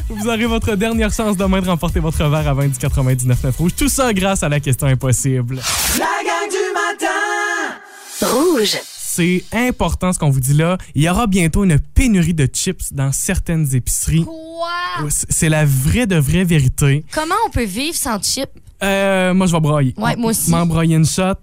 Vous 0.09 0.27
aurez 0.27 0.45
votre 0.45 0.75
dernière 0.75 1.11
chance 1.11 1.35
demain 1.37 1.61
de 1.61 1.67
remporter 1.67 1.99
votre 1.99 2.23
verre 2.27 2.47
à 2.47 2.53
20 2.53 2.67
du 2.67 2.77
99.9 2.79 3.57
Rouge. 3.57 3.71
Tout 3.75 3.89
ça 3.89 4.13
grâce 4.13 4.43
à 4.43 4.49
la 4.49 4.59
question 4.59 4.87
impossible. 4.87 5.59
La 5.97 6.05
gang 6.05 6.49
du 6.49 6.57
matin 6.73 8.31
Rouge. 8.31 8.77
C'est 9.15 9.43
important 9.53 10.11
ce 10.11 10.17
qu'on 10.17 10.31
vous 10.31 10.39
dit 10.39 10.55
là. 10.55 10.79
Il 10.95 11.03
y 11.03 11.09
aura 11.09 11.27
bientôt 11.27 11.63
une 11.63 11.77
pénurie 11.77 12.33
de 12.33 12.47
chips 12.47 12.91
dans 12.93 13.11
certaines 13.11 13.75
épiceries. 13.75 14.23
Quoi? 14.25 15.07
C'est 15.29 15.49
la 15.49 15.65
vraie 15.65 16.07
de 16.07 16.15
vraie 16.15 16.43
vérité. 16.43 17.05
Comment 17.13 17.35
on 17.45 17.51
peut 17.51 17.63
vivre 17.65 17.95
sans 17.95 18.19
chip? 18.23 18.49
Euh, 18.81 19.35
moi, 19.35 19.45
je 19.45 19.51
vais 19.51 19.59
broyer. 19.59 19.93
Ouais, 19.97 20.15
moi 20.15 20.31
aussi. 20.31 20.49
M'en 20.49 20.65
broyer 20.65 20.95
une 20.95 21.05
shot. 21.05 21.35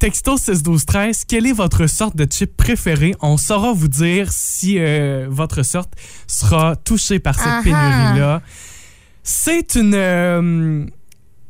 Texto 0.00 0.36
6 0.36 0.64
12 0.64 0.84
13, 0.84 1.24
quelle 1.26 1.46
est 1.46 1.52
votre 1.52 1.86
sorte 1.86 2.16
de 2.16 2.26
chip 2.28 2.56
préférée? 2.56 3.14
On 3.20 3.36
saura 3.36 3.72
vous 3.72 3.88
dire 3.88 4.32
si 4.32 4.78
euh, 4.78 5.26
votre 5.30 5.62
sorte 5.62 5.92
sera 6.26 6.74
touchée 6.74 7.20
par 7.20 7.38
cette 7.38 7.62
pénurie-là. 7.62 8.42
C'est 9.22 9.76
une, 9.76 9.94
euh, 9.94 10.86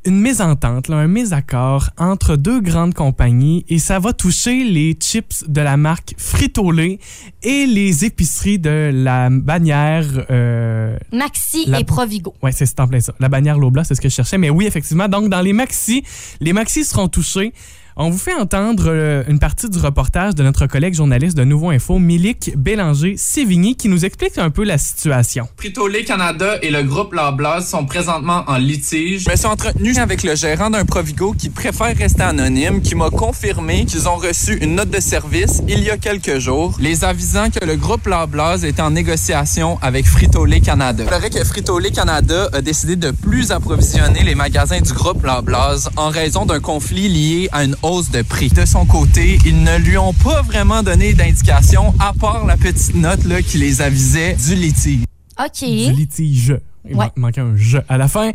une 0.05 0.21
mésentente, 0.21 0.89
là, 0.89 0.97
un 0.97 1.07
mésaccord 1.07 1.91
entre 1.97 2.37
deux 2.37 2.61
grandes 2.61 2.95
compagnies 2.95 3.65
et 3.69 3.79
ça 3.79 3.99
va 3.99 4.13
toucher 4.13 4.65
les 4.65 4.95
chips 5.01 5.45
de 5.49 5.61
la 5.61 5.77
marque 5.77 6.15
Frito-Lay 6.19 6.99
et 7.43 7.67
les 7.67 8.05
épiceries 8.05 8.59
de 8.59 8.91
la 8.93 9.31
bannière... 9.31 10.05
euh, 10.31 10.97
Maxi 11.13 11.65
La- 11.67 11.81
et 11.81 11.85
Provigo. 11.85 12.35
Ouais, 12.43 12.53
c'est 12.53 12.67
c'est 12.67 12.81
en 12.81 12.89
plein 12.89 13.01
ça. 13.01 13.15
La 13.21 13.29
bannière 13.29 13.59
Lobla, 13.59 13.85
c'est 13.85 13.95
ce 13.95 14.01
que 14.01 14.09
je 14.09 14.15
cherchais. 14.15 14.39
Mais 14.39 14.51
oui, 14.51 14.67
effectivement. 14.67 15.09
Donc, 15.09 15.29
dans 15.29 15.41
les 15.41 15.53
maxi, 15.53 16.03
les 16.41 16.53
maxi 16.53 16.85
seront 16.85 17.09
touchés. 17.09 17.53
On 17.95 18.09
vous 18.09 18.17
fait 18.17 18.33
entendre 18.33 18.85
euh, 18.89 19.23
une 19.29 19.39
partie 19.39 19.69
du 19.69 19.79
reportage 19.79 20.35
de 20.35 20.43
notre 20.43 20.67
collègue 20.67 20.95
journaliste 20.95 21.37
de 21.37 21.45
Nouveau 21.45 21.69
Info, 21.69 21.99
Milik 21.99 22.57
Bélanger-Sévigny, 22.57 23.77
qui 23.77 23.91
nous 23.91 24.07
explique 24.07 24.39
un 24.39 24.49
peu 24.49 24.65
la 24.65 24.79
situation. 24.79 25.47
Frito-Lay 25.59 26.05
Canada 26.05 26.57
et 26.63 26.71
le 26.71 26.85
groupe 26.85 27.13
Loblaws 27.13 27.61
sont 27.61 27.85
présentement 27.85 28.45
en 28.47 28.57
litige. 28.57 29.25
Je 29.25 29.31
me 29.31 29.37
suis 29.37 29.47
entretenu 29.47 29.95
avec 29.99 30.23
le 30.23 30.35
gérant 30.35 30.71
d'un 30.71 30.87
Provigo 30.87 31.35
qui 31.35 31.51
préfère 31.51 31.95
rester 31.95 32.23
anonyme, 32.23 32.81
qui 32.81 32.95
m'a 32.95 33.11
confirmé 33.11 33.85
qu'ils 33.85 34.09
ont 34.09 34.17
reçu 34.17 34.57
une 34.63 34.77
note 34.77 34.91
de 34.91 35.01
service 35.01 35.63
il 35.69 35.85
y 35.85 35.91
a 35.91 35.99
quelques 35.99 36.39
jours, 36.39 36.75
les 36.81 37.05
avisant 37.05 37.51
que 37.51 37.63
le 37.63 37.77
groupe 37.77 38.07
Loblaws 38.07 38.65
est 38.65 38.81
en 38.81 38.91
négociation 38.91 39.79
avec 39.83 40.07
Frito-Lay 40.07 40.63
Canada. 40.63 41.05
Il 41.05 41.11
paraît 41.11 41.29
que 41.29 41.45
Frito-Lay 41.45 41.91
Canada 41.91 42.49
a 42.55 42.63
décidé 42.63 42.97
de 42.97 43.11
plus 43.11 43.51
approvisionner 43.51 44.23
les 44.23 44.35
magasins 44.35 44.81
du 44.81 44.95
groupe 44.95 45.23
Loblaws 45.23 45.91
en 45.97 46.09
raison 46.09 46.47
d'un 46.47 46.61
conflit 46.61 47.11
lié 47.11 47.51
à 47.53 47.65
une 47.65 47.77
hausse 47.83 48.11
de 48.11 48.23
prix. 48.23 48.49
De 48.49 48.65
son 48.65 48.87
côté, 48.87 49.39
ils 49.45 49.63
ne 49.63 49.77
lui 49.79 49.99
ont 49.99 50.13
pas 50.15 50.43
vraiment 50.43 50.83
donné 50.83 51.13
d'indication 51.15 51.95
à 51.99 52.13
part 52.13 52.47
la 52.47 52.57
petite 52.57 52.95
note 52.95 53.25
là, 53.25 53.43
qui 53.43 53.59
les 53.59 53.83
avisait 53.83 54.35
du 54.47 54.55
litige. 54.55 55.05
OK. 55.39 55.61
Du 55.61 55.93
litige. 55.93 56.57
Il 56.89 56.97
Ouais. 56.97 57.07
manquait 57.17 57.41
un 57.41 57.57
je 57.57 57.79
à 57.89 57.97
la 57.99 58.09
fin. 58.09 58.33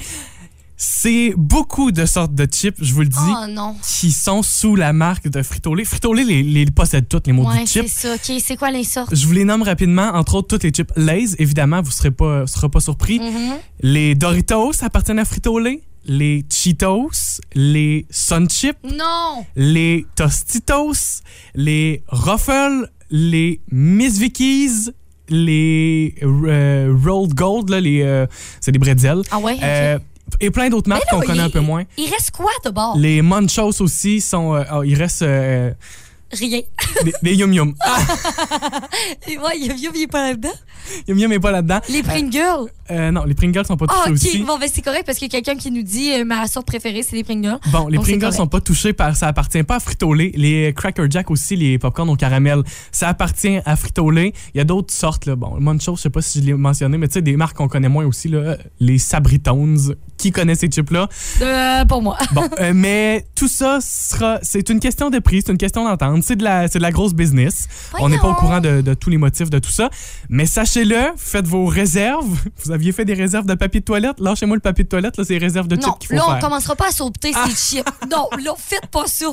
C'est 0.80 1.34
beaucoup 1.36 1.92
de 1.92 2.06
sortes 2.06 2.36
de 2.36 2.46
chips, 2.46 2.77
je 2.84 2.94
vous 2.94 3.01
le 3.01 3.08
dis, 3.08 3.18
Oh 3.20 3.48
non. 3.50 3.75
qui 3.82 4.12
sont 4.12 4.44
sous 4.44 4.75
la 4.75 4.94
marque 4.94 5.27
de 5.27 5.42
Frito-Lay. 5.42 5.84
Frito-Lay 5.84 6.24
les, 6.24 6.44
les 6.44 6.66
possède 6.68 7.08
toutes, 7.08 7.25
les 7.25 7.34
mots 7.34 7.48
Ouais, 7.50 7.62
du 7.62 7.66
c'est 7.68 7.82
chip. 7.82 7.89
ça. 7.89 8.13
OK, 8.13 8.39
c'est 8.39 8.56
quoi 8.58 8.70
les 8.70 8.84
sortes? 8.84 9.16
Je 9.16 9.25
vous 9.25 9.34
les 9.34 9.44
nomme 9.44 9.63
rapidement, 9.63 10.10
entre 10.13 10.36
autres 10.36 10.50
toutes 10.50 10.63
les 10.63 10.70
chips 10.70 10.92
Lay's, 10.96 11.36
évidemment, 11.39 11.82
vous 11.82 11.89
ne 11.89 11.94
serez 11.94 12.12
pas, 12.12 12.46
serez 12.46 12.70
pas 12.70 12.80
surpris. 12.80 13.20
Mhm. 13.20 13.56
Les 13.82 14.13
Doritos 14.13 14.74
appartiennent 14.84 15.18
à 15.20 15.25
Frito-Lay. 15.25 15.82
Les 16.08 16.46
Cheetos, 16.50 17.42
les 17.54 18.06
Sun 18.10 18.50
Chips, 18.50 18.78
Non! 18.84 19.46
les 19.56 20.06
Tostitos, 20.16 21.22
les 21.54 22.02
Ruffles, 22.08 22.90
les 23.10 23.60
Miss 23.72 24.18
Vickies, 24.18 24.92
les 25.30 26.16
euh, 26.24 26.96
Rolled 27.06 27.34
Gold, 27.34 27.70
là, 27.70 27.82
les, 27.82 28.02
euh, 28.02 28.26
c'est 28.62 28.72
des 28.72 28.80
bretzels. 28.80 29.22
Ah 29.32 29.40
ouais? 29.40 29.54
ok. 29.56 29.60
Euh, 29.64 30.00
et 30.40 30.50
plein 30.52 30.70
d'autres 30.70 30.90
marques 30.90 31.10
qu'on 31.10 31.20
connaît 31.22 31.36
il- 31.40 31.42
un 31.42 31.50
peu 31.50 31.60
moins. 31.62 31.84
Il 31.98 32.10
reste 32.10 32.32
quoi 32.32 32.52
de 32.66 32.70
bord? 32.70 32.98
Les 32.98 33.22
Munchos 33.22 33.82
aussi 33.82 34.22
sont. 34.22 34.62
oh, 34.74 34.84
il 34.84 34.96
reste 34.96 35.24
Rien. 36.32 36.62
les, 37.06 37.14
les 37.24 37.36
Yum 37.36 37.54
Yum. 37.54 37.74
Ah, 37.86 38.00
Ouais, 39.28 39.54
il 39.60 39.66
y 39.68 39.72
a- 39.88 39.92
il 39.96 40.02
est 40.04 40.08
pas 40.08 40.28
là-dedans. 40.30 40.52
Yum 41.08 41.18
Yum 41.18 41.30
n'est 41.32 41.40
pas 41.40 41.52
là-dedans. 41.52 41.80
Les 41.90 42.02
Pringles. 42.04 42.70
Euh, 42.90 43.12
non, 43.12 43.26
les 43.26 43.34
Pringles 43.34 43.66
sont 43.66 43.76
pas 43.76 43.86
Ah, 43.90 44.04
touchés 44.08 44.10
OK. 44.12 44.16
aussi. 44.16 44.38
Bon, 44.44 44.58
ben 44.58 44.70
c'est 44.72 44.82
correct 44.82 45.04
parce 45.06 45.18
qu'il 45.18 45.32
y 45.32 45.36
a 45.36 45.42
quelqu'un 45.42 45.60
qui 45.60 45.72
nous 45.72 45.82
dit 45.82 46.12
euh, 46.14 46.24
ma 46.24 46.48
sorte 46.48 46.66
préférée, 46.66 47.04
c'est 47.04 47.16
les 47.18 47.24
Pringles. 47.24 47.58
Bon, 47.72 47.88
les 47.88 47.98
Donc, 47.98 48.06
Pringles 48.06 48.32
sont 48.34 48.48
pas 48.48 48.62
touchés 48.62 48.94
par 48.94 49.16
ça 49.16 49.28
appartient 49.28 49.64
pas 49.64 49.76
à 49.76 49.80
Frito-Lay. 49.80 50.32
Les 50.36 50.74
Cracker 50.74 51.06
Jack 51.10 51.30
aussi, 51.32 51.56
les 51.58 51.78
popcorn 51.78 52.10
au 52.10 52.16
caramel, 52.16 52.64
ça 52.92 53.10
appartient 53.10 53.60
à 53.66 53.76
Frito-Lay. 53.76 54.34
Il 54.54 54.58
y 54.58 54.62
a 54.62 54.64
d'autres 54.64 54.94
sortes 54.94 55.26
là. 55.26 55.36
Bon, 55.36 55.60
Munchos, 55.60 55.98
je 55.98 56.02
sais 56.04 56.10
pas 56.10 56.22
si 56.22 56.40
je 56.40 56.46
l'ai 56.46 56.54
mentionné, 56.54 56.98
mais 56.98 57.08
tu 57.10 57.16
sais 57.16 57.22
des 57.22 57.36
marques 57.36 57.58
qu'on 57.58 57.68
connaît 57.68 57.90
moins 57.90 58.06
aussi 58.06 58.30
là, 58.30 58.58
les 58.80 58.98
Sabritones. 58.98 59.96
Qui 60.18 60.32
connaît 60.32 60.56
ces 60.56 60.68
chips 60.68 60.90
là 60.90 61.08
Euh, 61.42 61.86
pour 61.86 62.02
moi. 62.02 62.18
Bon, 62.34 62.50
euh, 62.60 62.72
mais 62.74 63.28
tout 63.36 63.48
ça 63.48 63.78
sera 63.82 64.40
c'est 64.42 64.70
une 64.70 64.80
question 64.80 65.12
de 65.12 65.20
prix, 65.20 65.44
c'est 65.46 65.52
une 65.52 65.60
question 65.60 65.84
d'entente, 65.84 66.17
c'est 66.24 66.36
de 66.36 66.44
la 66.44 66.68
c'est 66.68 66.80
de 66.80 66.84
la 66.84 66.92
grosse 66.92 67.14
business. 67.14 67.68
On 68.00 68.10
n'est 68.10 68.18
pas 68.20 68.28
au 68.30 68.36
courant 68.36 68.60
de, 68.60 68.82
de 68.82 68.94
tous 68.94 69.10
les 69.10 69.18
motifs 69.18 69.50
de 69.50 69.60
tout 69.60 69.72
ça, 69.72 69.90
mais 70.30 70.46
sachez-le, 70.46 71.12
faites 71.18 71.48
vos 71.48 71.66
réserves. 71.66 72.38
Vous 72.64 72.72
aviez 72.72 72.92
fait 72.92 73.06
des 73.06 73.14
réserves 73.14 73.46
de 73.46 73.54
papier 73.56 73.80
de 73.82 73.86
toilette, 73.86 74.20
lâchez-moi 74.20 74.56
le 74.58 74.62
papier 74.62 74.84
de 74.84 74.90
toilette, 74.90 75.18
là 75.18 75.24
c'est 75.24 75.34
les 75.34 75.40
réserves 75.40 75.68
de 75.68 75.76
Non, 75.76 75.82
chips 75.82 75.98
qu'il 76.00 76.08
faut 76.10 76.16
là, 76.16 76.24
on 76.28 76.32
faire. 76.32 76.40
commencera 76.40 76.76
pas 76.76 76.88
à 76.90 76.92
sauter 76.92 77.32
ces 77.34 77.56
chips. 77.78 77.88
Non, 78.12 78.28
là, 78.44 78.54
faites 78.58 78.88
pas 78.88 79.06
ça. 79.08 79.28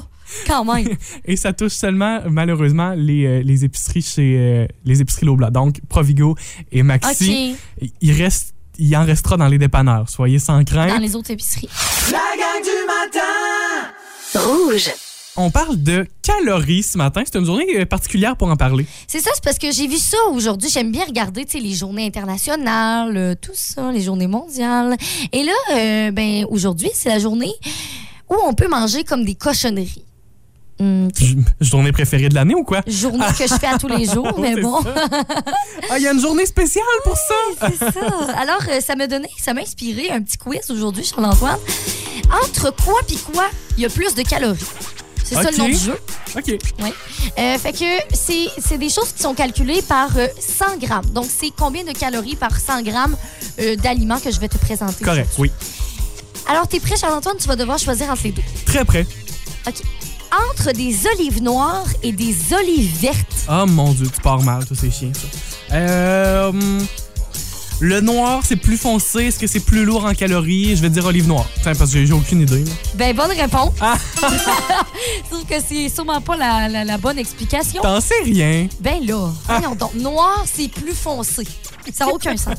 Quand 0.46 0.64
même. 0.64 0.88
Et 1.26 1.36
ça 1.36 1.52
touche 1.52 1.72
seulement, 1.74 2.20
malheureusement, 2.30 2.94
les, 2.96 3.26
euh, 3.26 3.42
les 3.42 3.64
épiceries 3.66 4.00
chez 4.02 4.36
euh, 4.38 4.66
les 4.84 5.00
épiceries 5.02 5.26
Lobla. 5.26 5.50
Donc, 5.50 5.80
Provigo 5.88 6.34
et 6.72 6.82
Maxi. 6.82 7.56
Il, 8.00 8.12
reste, 8.12 8.54
il 8.78 8.96
en 8.96 9.04
restera 9.04 9.36
dans 9.36 9.48
les 9.48 9.58
dépanneurs. 9.58 10.08
Soyez 10.08 10.38
sans 10.38 10.58
Dans 10.58 10.64
crainte. 10.64 10.98
les 11.00 11.14
autres 11.14 11.30
épiceries. 11.30 11.68
La 12.10 12.18
gang 12.18 12.62
du 12.62 12.86
matin 12.86 14.46
Rouge. 14.46 14.90
On 15.36 15.50
parle 15.50 15.82
de 15.82 16.06
calories 16.22 16.84
ce 16.84 16.96
matin. 16.96 17.22
C'est 17.24 17.36
une 17.38 17.44
journée 17.44 17.66
euh, 17.80 17.84
particulière 17.86 18.36
pour 18.36 18.48
en 18.48 18.56
parler. 18.56 18.86
C'est 19.08 19.18
ça, 19.20 19.30
c'est 19.34 19.42
parce 19.42 19.58
que 19.58 19.72
j'ai 19.72 19.88
vu 19.88 19.96
ça 19.98 20.16
aujourd'hui. 20.32 20.70
J'aime 20.70 20.92
bien 20.92 21.04
regarder, 21.04 21.44
les 21.54 21.72
journées 21.74 22.06
internationales, 22.06 23.16
euh, 23.16 23.34
tout 23.40 23.50
ça, 23.54 23.90
les 23.90 24.00
journées 24.00 24.28
mondiales. 24.28 24.96
Et 25.32 25.42
là, 25.42 25.52
euh, 25.72 26.10
ben, 26.12 26.46
aujourd'hui, 26.50 26.90
c'est 26.94 27.08
la 27.08 27.18
journée 27.18 27.52
où 28.30 28.34
on 28.46 28.54
peut 28.54 28.68
manger 28.68 29.02
comme 29.02 29.24
des 29.24 29.34
cochonneries. 29.34 30.04
J- 30.80 31.36
Journée 31.60 31.92
préférée 31.92 32.28
de 32.28 32.34
l'année 32.34 32.54
ou 32.54 32.64
quoi? 32.64 32.80
journée 32.86 33.24
que 33.38 33.46
je 33.46 33.54
fais 33.54 33.66
à 33.68 33.78
tous 33.78 33.86
les 33.88 34.04
jours, 34.12 34.38
mais 34.38 34.54
bon. 34.60 34.78
Ah, 35.90 35.98
il 35.98 36.02
y 36.02 36.08
a 36.08 36.12
une 36.12 36.20
journée 36.20 36.46
spéciale 36.46 36.84
pour 37.04 37.16
ça! 37.16 37.68
C'est 37.68 37.92
ça. 37.92 38.00
Alors, 38.40 38.60
euh, 38.70 38.80
ça 38.80 38.96
m'a 38.96 39.06
donné, 39.06 39.28
ça 39.38 39.52
m'a 39.52 39.60
inspiré 39.60 40.10
un 40.10 40.22
petit 40.22 40.36
quiz 40.38 40.70
aujourd'hui, 40.70 41.04
Charles-Antoine. 41.04 41.58
Entre 42.42 42.74
quoi 42.84 42.94
puis 43.06 43.16
quoi, 43.18 43.44
il 43.76 43.82
y 43.82 43.86
a 43.86 43.90
plus 43.90 44.14
de 44.14 44.22
calories? 44.22 44.58
C'est 45.24 45.34
ça 45.34 45.50
le 45.50 45.56
nom 45.56 45.66
du 45.66 45.74
jeu. 45.76 45.98
OK. 46.36 46.44
Oui. 46.82 46.92
Euh, 47.38 47.58
fait 47.58 47.72
que 47.72 48.14
c'est 48.14 48.78
des 48.78 48.90
choses 48.90 49.12
qui 49.12 49.22
sont 49.22 49.34
calculées 49.34 49.82
par 49.82 50.10
euh, 50.16 50.26
100 50.38 50.78
grammes. 50.78 51.06
Donc, 51.06 51.26
c'est 51.28 51.50
combien 51.56 51.82
de 51.82 51.92
calories 51.92 52.36
par 52.36 52.58
100 52.58 52.82
grammes 52.82 53.16
euh, 53.60 53.76
d'aliments 53.76 54.20
que 54.20 54.30
je 54.30 54.38
vais 54.38 54.48
te 54.48 54.58
présenter. 54.58 55.04
Correct, 55.04 55.30
oui. 55.38 55.50
Alors, 56.46 56.68
t'es 56.68 56.78
prêt, 56.78 56.96
Charles-Antoine? 56.96 57.36
Tu 57.38 57.48
vas 57.48 57.56
devoir 57.56 57.78
choisir 57.78 58.10
entre 58.10 58.24
les 58.24 58.32
deux. 58.32 58.42
Très 58.66 58.84
près. 58.84 59.06
OK. 59.66 59.74
Entre 60.50 60.72
des 60.72 61.06
olives 61.06 61.42
noires 61.42 61.86
et 62.02 62.12
des 62.12 62.34
olives 62.52 63.00
vertes. 63.00 63.44
Ah, 63.48 63.64
mon 63.66 63.92
Dieu, 63.92 64.08
tu 64.12 64.20
pars 64.20 64.42
mal, 64.42 64.62
ça, 64.68 64.74
c'est 64.78 64.90
chiant, 64.90 65.12
ça. 65.14 65.74
Euh, 65.74 66.48
hum, 66.48 66.86
le 67.84 68.00
noir, 68.00 68.40
c'est 68.44 68.56
plus 68.56 68.78
foncé. 68.78 69.24
Est-ce 69.26 69.38
que 69.38 69.46
c'est 69.46 69.60
plus 69.60 69.84
lourd 69.84 70.04
en 70.06 70.14
calories? 70.14 70.74
Je 70.76 70.80
vais 70.82 70.88
dire 70.90 71.04
olive 71.04 71.26
noire. 71.28 71.46
Tiens, 71.62 71.74
parce 71.74 71.92
que 71.92 72.04
j'ai 72.04 72.12
aucune 72.12 72.40
idée. 72.40 72.64
là. 72.64 72.70
Ben, 72.94 73.14
bonne 73.14 73.30
réponse. 73.32 73.72
Ah. 73.80 73.96
Sauf 75.30 75.44
que 75.46 75.54
c'est 75.66 75.88
sûrement 75.88 76.20
pas 76.20 76.36
la, 76.36 76.68
la- 76.68 76.84
la 76.84 76.98
bonne 76.98 77.18
explication. 77.18 77.82
T'en 77.82 78.00
sais 78.00 78.14
rien. 78.24 78.68
Ben 78.80 79.04
là, 79.06 79.28
voyons 79.46 79.74
donc. 79.74 79.94
Noir, 79.94 80.44
c'est 80.52 80.68
plus 80.68 80.94
foncé. 80.94 81.46
Ça 81.92 82.06
n'a 82.06 82.12
aucun 82.12 82.36
sens. 82.38 82.54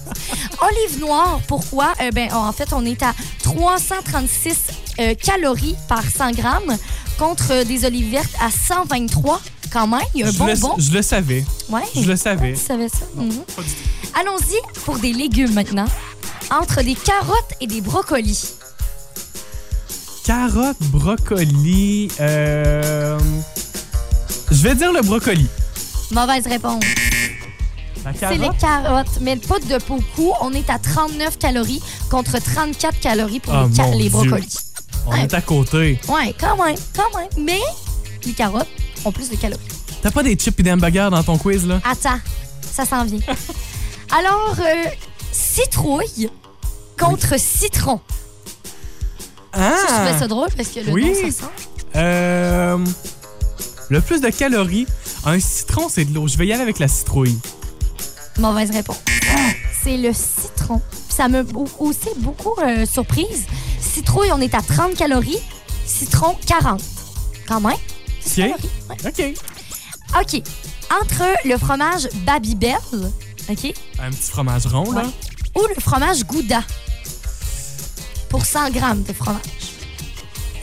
Olive 0.61 0.99
noire, 0.99 1.39
pourquoi? 1.47 1.93
Euh, 2.01 2.11
ben, 2.11 2.31
en 2.31 2.51
fait, 2.51 2.71
on 2.73 2.85
est 2.85 3.01
à 3.01 3.13
336 3.43 4.55
euh, 4.99 5.15
calories 5.15 5.75
par 5.89 6.03
100 6.03 6.31
grammes 6.33 6.77
contre 7.17 7.51
euh, 7.51 7.63
des 7.63 7.85
olives 7.85 8.11
vertes 8.11 8.35
à 8.39 8.49
123 8.51 9.41
quand 9.73 9.87
même. 9.87 10.01
Il 10.13 10.21
y 10.21 10.23
a 10.23 10.27
un 10.27 10.31
je, 10.31 10.37
bon 10.37 10.45
le, 10.45 10.55
bon. 10.55 10.75
je 10.77 10.91
le 10.91 11.01
savais. 11.01 11.43
Ouais. 11.69 11.81
Je 11.95 12.01
le 12.07 12.15
savais. 12.15 12.53
Tu 12.53 12.59
savais 12.59 12.87
ça? 12.89 13.05
Mhm. 13.15 13.29
Pas 13.55 13.61
du 13.63 13.69
tout. 13.69 13.75
Allons-y 14.19 14.55
pour 14.85 14.97
des 14.99 15.13
légumes 15.13 15.53
maintenant. 15.53 15.85
Entre 16.51 16.83
des 16.83 16.95
carottes 16.95 17.53
et 17.59 17.67
des 17.67 17.81
brocolis. 17.81 18.53
Carottes, 20.23 20.77
brocoli. 20.91 22.07
Euh... 22.19 23.19
Je 24.51 24.63
vais 24.63 24.75
dire 24.75 24.91
le 24.93 25.01
brocoli. 25.01 25.47
Mauvaise 26.11 26.47
réponse. 26.47 26.83
La 28.03 28.13
C'est 28.13 28.35
les 28.37 28.39
carotte? 28.39 28.57
carottes, 28.59 29.19
mais 29.21 29.35
pas 29.37 29.59
de 29.59 29.77
beaucoup. 29.87 30.31
On 30.41 30.53
est 30.53 30.69
à 30.69 30.77
39 30.79 31.37
calories 31.39 31.81
contre 32.09 32.37
34 32.39 32.99
calories 32.99 33.39
pour 33.39 33.53
Ah, 33.53 33.65
les, 33.67 34.03
ca- 34.09 34.09
brocolis. 34.09 34.57
On 35.07 35.13
est 35.15 35.33
à 35.33 35.41
côté. 35.41 35.99
Ouais, 36.07 36.33
quand 36.39 36.63
même, 36.63 36.75
quand 36.95 37.17
même. 37.17 37.29
Mais 37.39 37.59
les 38.25 38.33
carottes 38.33 38.67
ont 39.03 39.11
plus 39.11 39.29
de 39.29 39.35
calories. 39.35 39.61
T'as 40.01 40.11
pas 40.11 40.21
des 40.23 40.35
chips 40.35 40.59
et 40.59 40.63
des 40.63 40.71
hamburgers 40.71 41.09
dans 41.11 41.23
ton 41.23 41.37
quiz, 41.39 41.65
là? 41.65 41.81
Attends, 41.83 42.19
ça 42.71 42.85
s'en 42.85 43.03
vient. 43.05 43.19
Alors, 44.11 44.55
euh, 44.59 44.85
citrouille 45.31 46.29
contre 46.99 47.39
citron. 47.39 47.99
Ah! 49.53 49.71
Ça, 49.77 49.87
je 49.87 49.93
trouvais 50.05 50.19
ça 50.19 50.27
drôle 50.27 50.49
parce 50.55 50.69
que 50.69 50.79
le 50.81 50.91
Oui. 50.91 51.05
nom, 51.05 51.13
ça 51.31 51.31
sent. 51.45 51.51
Euh, 51.95 52.77
le 53.89 54.01
plus 54.01 54.21
de 54.21 54.29
calories. 54.29 54.85
Un 55.25 55.39
citron, 55.39 55.89
c'est 55.89 56.05
de 56.05 56.13
l'eau. 56.13 56.27
Je 56.27 56.37
vais 56.37 56.45
y 56.47 56.53
aller 56.53 56.61
avec 56.61 56.77
la 56.79 56.87
citrouille. 56.87 57.37
Mauvaise 58.37 58.69
réponse. 58.71 58.97
C'est 59.83 59.97
le 59.97 60.11
citron. 60.13 60.81
Ça 61.09 61.27
m'a 61.27 61.41
au- 61.41 61.67
aussi 61.79 62.09
beaucoup 62.17 62.53
euh, 62.61 62.85
surprise. 62.85 63.45
Citrouille, 63.79 64.31
on 64.33 64.41
est 64.41 64.53
à 64.53 64.61
30 64.61 64.95
calories. 64.95 65.39
Citron, 65.85 66.35
40. 66.45 66.81
Quand 67.47 67.61
même. 67.61 67.77
C'est 68.19 68.43
Ok. 68.51 68.59
calories. 69.07 69.37
OK. 70.13 70.13
OK. 70.21 70.43
Entre 71.01 71.23
le 71.47 71.57
fromage 71.57 72.07
Babybel, 72.25 72.75
OK, 73.49 73.73
Un 73.99 74.09
petit 74.11 74.29
fromage 74.31 74.65
rond, 74.67 74.91
là. 74.91 75.03
Ou 75.55 75.61
le 75.75 75.79
fromage 75.81 76.23
Gouda, 76.25 76.61
pour 78.29 78.45
100 78.45 78.71
grammes 78.71 79.03
de 79.03 79.13
fromage. 79.13 79.41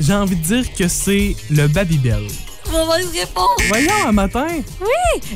J'ai 0.01 0.15
envie 0.15 0.37
de 0.37 0.43
dire 0.45 0.75
que 0.75 0.89
c'est 0.89 1.37
le 1.51 1.69
Babybel. 1.69 2.27
Mauvaise 2.71 3.09
réponse. 3.13 3.61
Voyons, 3.69 4.07
un 4.09 4.13
matin. 4.13 4.49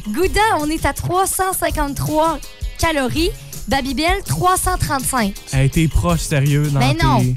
Gouda, 0.09 0.41
on 0.61 0.69
est 0.69 0.85
à 0.85 0.93
353 0.93 2.39
calories. 2.79 3.31
Babybel, 3.69 4.23
335. 4.27 5.35
Elle 5.53 5.67
été 5.67 5.87
proche, 5.89 6.21
sérieux. 6.21 6.69
Dans 6.71 6.81
Ben 6.81 6.97
tes- 6.97 7.03
non. 7.05 7.35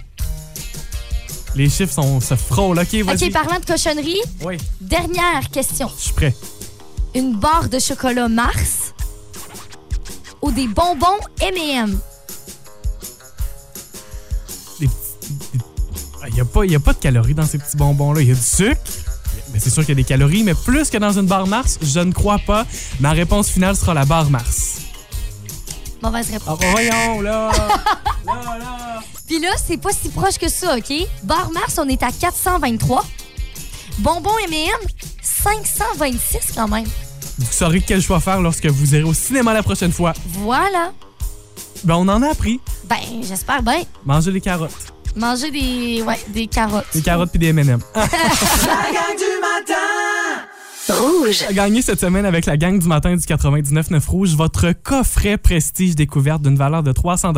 Les 1.56 1.70
chiffres 1.70 1.94
sont, 1.94 2.20
se 2.22 2.36
frôlent. 2.36 2.80
OK, 2.80 2.94
vas-y. 3.04 3.26
OK, 3.28 3.32
parlant 3.34 3.60
de 3.60 3.66
cochonnerie, 3.66 4.22
Oui, 4.44 4.58
dernière 4.80 5.50
question. 5.52 5.90
je 5.98 6.04
suis 6.04 6.14
prêt. 6.14 6.36
Une 7.16 7.36
barre 7.36 7.70
de 7.70 7.80
chocolat 7.80 8.28
Mars 8.28 8.79
ou 10.50 10.52
des 10.52 10.68
bonbons 10.68 11.20
M&M? 11.42 12.00
Ah, 16.22 16.28
Il 16.28 16.34
n'y 16.34 16.42
a, 16.42 16.46
pas- 16.46 16.66
y 16.66 16.76
a 16.76 16.80
pas 16.80 16.94
de 16.94 16.98
calories 17.00 17.34
dans 17.34 17.46
ces 17.46 17.58
petits 17.58 17.78
bonbons-là. 17.78 18.22
Il 18.22 18.28
y 18.28 18.32
a 18.32 18.36
du 18.36 18.42
sucre. 18.42 18.80
Mais 19.54 19.60
c'est 19.60 19.70
sûr 19.70 19.84
qu'il 19.84 19.90
y 19.90 19.94
a 19.94 19.96
des 19.96 20.04
calories, 20.04 20.44
mais 20.44 20.54
plus 20.54 20.90
que 20.90 20.98
dans 20.98 21.12
une 21.18 21.26
barre 21.26 21.48
Mars, 21.48 21.80
je 21.82 22.00
ne 22.00 22.12
crois 22.12 22.40
pas. 22.40 22.66
Ma 23.00 23.12
réponse 23.12 23.48
finale 23.50 23.76
sera 23.76 23.94
la 23.94 24.06
barre 24.06 24.30
Mars. 24.30 24.78
Mauvaise 26.02 26.28
Ah, 26.30 26.34
réponse. 26.34 26.60
bah, 26.60 26.66
voyons, 26.72 27.22
là! 27.22 27.52
là, 28.26 28.58
là! 28.60 29.00
Puis 29.28 29.40
là, 29.40 29.50
c'est 29.64 29.78
pas 29.78 29.92
si 29.92 30.10
proche 30.10 30.38
que 30.38 30.50
ça, 30.50 30.78
OK? 30.78 30.94
Barre 31.24 31.52
Mars, 31.52 31.76
on 31.78 31.88
est 31.88 32.02
à 32.04 32.12
423. 32.12 33.06
Bonbons 34.00 34.38
M&M, 34.48 34.88
526 35.22 36.54
quand 36.56 36.68
même. 36.68 36.86
Vous 37.40 37.48
saurez 37.52 37.82
quel 37.82 38.02
choix 38.02 38.20
faire 38.20 38.42
lorsque 38.42 38.66
vous 38.68 38.94
irez 38.96 39.04
au 39.04 39.14
cinéma 39.14 39.54
la 39.54 39.64
prochaine 39.64 39.92
fois. 39.92 40.14
Voilà. 40.28 40.92
Ben, 41.84 41.96
on 41.96 42.08
en 42.10 42.22
a 42.22 42.32
appris. 42.32 42.60
Ben, 42.90 42.98
j'espère 43.28 43.64
bien. 43.64 43.82
Manger 44.06 44.32
les 44.32 44.42
carottes. 44.42 44.94
Manger 45.16 45.50
des, 45.50 46.02
ouais, 46.04 46.20
des 46.30 46.48
carottes. 46.48 46.86
Des 46.94 47.02
carottes 47.02 47.30
puis 47.32 47.40
des 47.40 47.48
M&M. 47.48 47.80
La 47.96 48.02
gang 48.06 49.16
du 49.18 49.40
matin 49.42 49.74
Rouge. 50.90 51.46
Gagné 51.54 51.82
cette 51.84 52.00
semaine 52.00 52.26
avec 52.26 52.46
la 52.48 52.58
gang 52.58 52.78
du 52.80 52.88
matin 52.88 53.16
du 53.16 53.22
99.9 53.24 54.06
Rouge, 54.08 54.36
votre 54.36 54.72
coffret 54.72 55.38
Prestige 55.38 55.96
découverte 55.96 56.42
d'une 56.42 56.56
valeur 56.56 56.82
de 56.84 56.92
300 56.92 57.32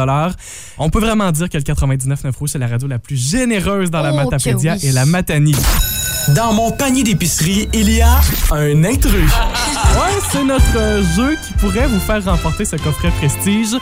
On 0.77 0.89
peut 0.89 0.99
vraiment 1.01 1.31
dire 1.31 1.49
que 1.49 1.57
le 1.57 1.63
99.9 1.63 2.35
Rouge, 2.37 2.49
c'est 2.53 2.59
la 2.59 2.67
radio 2.67 2.87
la 2.87 2.97
plus 2.99 3.17
généreuse 3.17 3.91
dans 3.91 4.01
la 4.01 4.13
Oh, 4.13 4.15
Matapédia 4.15 4.75
oui. 4.81 4.87
et 4.87 4.91
la 4.93 5.05
Matanie. 5.05 5.55
Dans 6.29 6.53
mon 6.53 6.71
panier 6.71 7.03
d'épicerie, 7.03 7.67
il 7.73 7.89
y 7.91 7.99
a 7.99 8.19
un 8.51 8.83
intrus. 8.83 9.31
Ouais, 9.33 10.19
c'est 10.31 10.43
notre 10.43 10.77
euh, 10.77 11.01
jeu 11.15 11.35
qui 11.35 11.53
pourrait 11.53 11.87
vous 11.87 11.99
faire 11.99 12.23
remporter 12.23 12.63
ce 12.63 12.75
coffret 12.75 13.09
Prestige. 13.17 13.75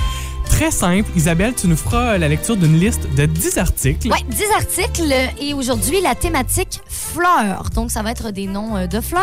Très 0.45 0.71
simple. 0.71 1.09
Isabelle, 1.17 1.53
tu 1.53 1.67
nous 1.67 1.75
feras 1.75 2.17
la 2.17 2.29
lecture 2.29 2.55
d'une 2.55 2.79
liste 2.79 3.13
de 3.15 3.25
10 3.25 3.57
articles. 3.57 4.07
Ouais, 4.07 4.23
10 4.29 4.43
articles 4.55 5.13
et 5.41 5.53
aujourd'hui 5.53 6.01
la 6.01 6.15
thématique 6.15 6.81
fleurs. 6.87 7.69
Donc 7.75 7.91
ça 7.91 8.01
va 8.01 8.11
être 8.11 8.31
des 8.31 8.47
noms 8.47 8.77
euh, 8.77 8.87
de 8.87 9.01
fleurs 9.01 9.21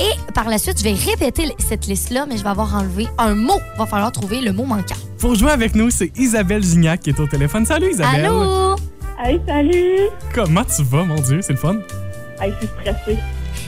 et 0.00 0.32
par 0.32 0.48
la 0.48 0.58
suite 0.58 0.78
je 0.78 0.84
vais 0.84 0.94
répéter 0.94 1.54
cette 1.58 1.86
liste-là 1.86 2.26
mais 2.28 2.36
je 2.36 2.42
vais 2.42 2.50
avoir 2.50 2.74
enlevé 2.74 3.06
un 3.18 3.34
mot. 3.34 3.60
Va 3.78 3.86
falloir 3.86 4.10
trouver 4.10 4.40
le 4.40 4.52
mot 4.52 4.64
manquant. 4.64 4.96
Pour 5.18 5.36
jouer 5.36 5.52
avec 5.52 5.76
nous, 5.76 5.90
c'est 5.90 6.10
Isabelle 6.18 6.64
Gignac 6.64 7.02
qui 7.02 7.10
est 7.10 7.20
au 7.20 7.26
téléphone. 7.26 7.64
Salut 7.64 7.90
Isabelle. 7.92 8.26
Allô? 8.26 8.76
Hey, 9.24 9.40
salut! 9.46 10.08
Comment 10.34 10.64
tu 10.64 10.82
vas, 10.82 11.04
mon 11.04 11.20
Dieu? 11.20 11.40
C'est 11.42 11.52
le 11.52 11.58
fun. 11.58 11.76
Je 12.40 12.46
suis 12.58 12.66
stressée. 12.80 13.18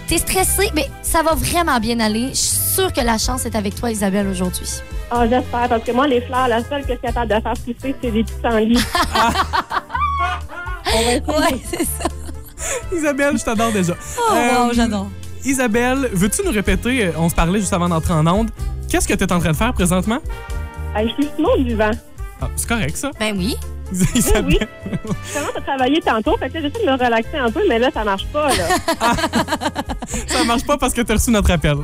T'es 0.09 0.19
stressée? 0.19 0.71
Mais 0.75 0.91
ça 1.03 1.23
va 1.23 1.35
vraiment 1.35 1.79
bien 1.81 2.01
aller. 2.01 2.29
Je 2.31 2.35
suis 2.35 2.57
sûre 2.75 2.93
que 2.93 3.01
la 3.01 3.19
chance 3.19 3.47
est 3.47 3.55
avec 3.57 3.75
toi 3.75 3.91
Isabelle 3.91 4.27
aujourd'hui. 4.29 4.69
Ah, 5.11 5.27
j'espère, 5.29 5.69
parce 5.69 5.85
que 5.85 5.93
moi, 5.93 6.07
les 6.09 6.21
fleurs, 6.23 6.49
la 6.49 6.63
seule 6.65 6.83
que 6.83 6.89
je 6.89 6.93
suis 6.95 7.01
capable 7.03 7.29
de 7.35 7.41
faire 7.41 7.53
pousser, 7.55 7.95
c'est 8.03 8.11
des 8.11 8.25
pissenlits. 8.25 8.85
On 10.87 11.03
va 11.03 11.13
essayer. 11.13 11.23
Ouais, 11.27 11.61
c'est 11.71 11.85
ça. 11.85 12.09
Isabelle, 12.93 13.39
je 13.39 13.45
t'adore 13.45 13.73
déjà. 13.73 13.95
Oh, 14.19 14.33
Euh, 14.35 14.67
wow, 14.67 14.73
j'adore. 14.73 15.09
Isabelle, 15.45 16.09
veux-tu 16.13 16.43
nous 16.45 16.53
répéter, 16.53 17.07
euh, 17.07 17.13
on 17.19 17.29
se 17.29 17.35
parlait 17.35 17.61
juste 17.61 17.73
avant 17.73 17.89
d'entrer 17.89 18.15
en 18.15 18.27
onde, 18.27 18.51
qu'est-ce 18.89 19.07
que 19.07 19.13
tu 19.15 19.25
es 19.25 19.33
en 19.33 19.39
train 19.39 19.53
de 19.53 19.57
faire 19.57 19.75
présentement? 19.75 20.19
Je 20.97 21.09
suis 21.09 21.29
Simone 21.37 21.65
du 21.65 21.75
vent. 21.75 21.91
Ah, 22.41 22.49
c'est 22.57 22.69
correct, 22.69 22.97
ça. 22.97 23.11
Ben 23.21 23.37
oui. 23.37 23.57
Isabelle, 24.15 24.67
Je 24.93 25.39
commence 25.39 25.57
à 25.57 25.61
travailler 25.61 26.01
tantôt, 26.01 26.37
fait 26.39 26.49
que 26.49 26.55
là, 26.55 26.61
j'essaie 26.63 26.85
de 26.85 26.91
me 26.91 26.97
relaxer 26.97 27.37
un 27.37 27.51
peu, 27.51 27.61
mais 27.69 27.79
là, 27.79 27.91
ça 27.93 28.03
marche 28.05 28.27
pas, 28.27 28.49
là. 28.49 28.69
ça 30.27 30.45
marche 30.45 30.65
pas 30.65 30.77
parce 30.77 30.93
que 30.95 31.03
tu 31.03 31.13
as 31.13 31.15
reçu 31.15 31.31
notre 31.31 31.51
appel. 31.51 31.77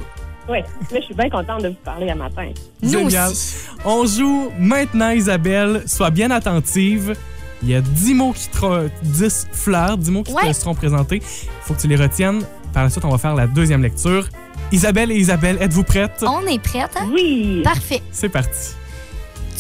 Oui, 0.49 0.59
mais 0.91 1.01
je 1.01 1.05
suis 1.07 1.15
bien 1.15 1.29
contente 1.31 1.63
de 1.63 1.69
vous 1.69 1.75
parler 1.85 2.09
à 2.11 2.15
matin. 2.15 2.49
Nous 2.83 2.91
Génial. 2.91 3.31
aussi. 3.31 3.57
On 3.85 4.05
joue 4.07 4.51
maintenant, 4.59 5.11
Isabelle. 5.11 5.85
Sois 5.87 6.11
bien 6.11 6.31
attentive. 6.33 7.15
Il 7.63 7.69
y 7.69 7.75
a 7.75 7.81
10 7.83 8.15
mots 8.15 8.33
qui 8.33 8.49
te 8.49 8.89
10 9.03 9.47
fleurs, 9.53 9.97
10 9.99 10.11
mots 10.11 10.23
qui 10.23 10.33
Ouais. 10.33 10.49
te 10.49 10.57
seront 10.57 10.75
présentés. 10.75 11.17
Il 11.23 11.49
faut 11.63 11.75
que 11.75 11.81
tu 11.83 11.87
les 11.89 11.97
retiennes. 11.97 12.43
Par 12.73 12.83
la 12.85 12.91
suite, 12.91 13.05
on 13.05 13.11
va 13.11 13.19
faire 13.19 13.35
la 13.35 13.47
deuxième 13.47 13.83
lecture. 13.83 14.27
Isabelle 14.73 15.13
et 15.13 15.17
Isabelle, 15.17 15.59
êtes-vous 15.61 15.85
prêtes? 15.85 16.25
On 16.27 16.45
est 16.47 16.59
prête, 16.61 16.91
hein? 16.97 17.09
Oui! 17.13 17.61
Parfait. 17.63 18.03
C'est 18.11 18.29
parti. 18.29 18.71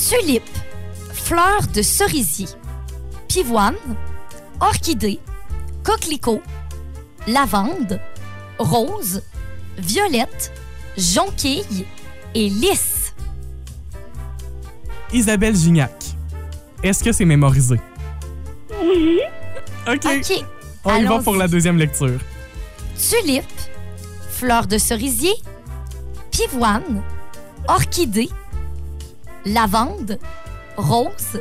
Tulipe, 0.09 0.43
fleur 1.31 1.65
de 1.73 1.81
cerisier, 1.81 2.49
pivoine, 3.29 3.77
orchidée, 4.59 5.21
coquelicot, 5.85 6.43
lavande, 7.29 8.01
rose, 8.59 9.23
violette, 9.79 10.53
jonquille 10.99 11.87
et 12.35 12.49
lys. 12.49 13.15
Isabelle 15.13 15.55
Gignac, 15.55 15.93
est-ce 16.83 17.05
que 17.05 17.13
c'est 17.13 17.25
mémorisé? 17.25 17.77
Oui! 18.83 19.21
OK. 19.87 20.05
OK. 20.05 20.45
On 20.85 20.97
y 20.97 21.05
va 21.05 21.21
pour 21.21 21.37
la 21.37 21.47
deuxième 21.47 21.79
lecture. 21.79 22.19
Tulipe, 22.99 23.45
fleur 24.31 24.67
de 24.67 24.79
cerisier, 24.79 25.35
pivoine, 26.33 27.05
orchidée, 27.69 28.31
lavande, 29.47 30.19
rose, 30.81 31.41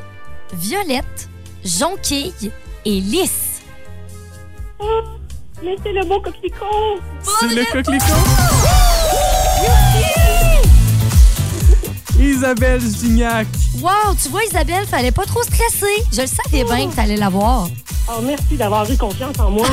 violette, 0.53 1.29
jonquille 1.63 2.51
et 2.85 2.99
lys. 2.99 3.61
Oh, 4.79 5.01
mais 5.63 5.75
c'est 5.83 5.91
le 5.91 6.05
beau 6.05 6.21
coquelicot! 6.21 6.99
C'est 7.39 7.47
le 7.47 7.65
coquelicot. 7.71 8.05
Isabelle 12.19 12.81
Gignac. 12.81 13.47
Wow, 13.81 14.13
tu 14.21 14.29
vois, 14.29 14.43
Isabelle, 14.43 14.85
fallait 14.85 15.11
pas 15.11 15.25
trop 15.25 15.43
stresser. 15.43 16.03
Je 16.11 16.21
le 16.21 16.27
savais 16.27 16.63
bien 16.63 16.89
que 16.89 16.95
t'allais 16.95 17.15
l'avoir. 17.15 17.67
Oh, 18.11 18.21
merci 18.23 18.55
d'avoir 18.57 18.89
eu 18.89 18.97
confiance 18.97 19.37
en 19.39 19.51
moi. 19.51 19.67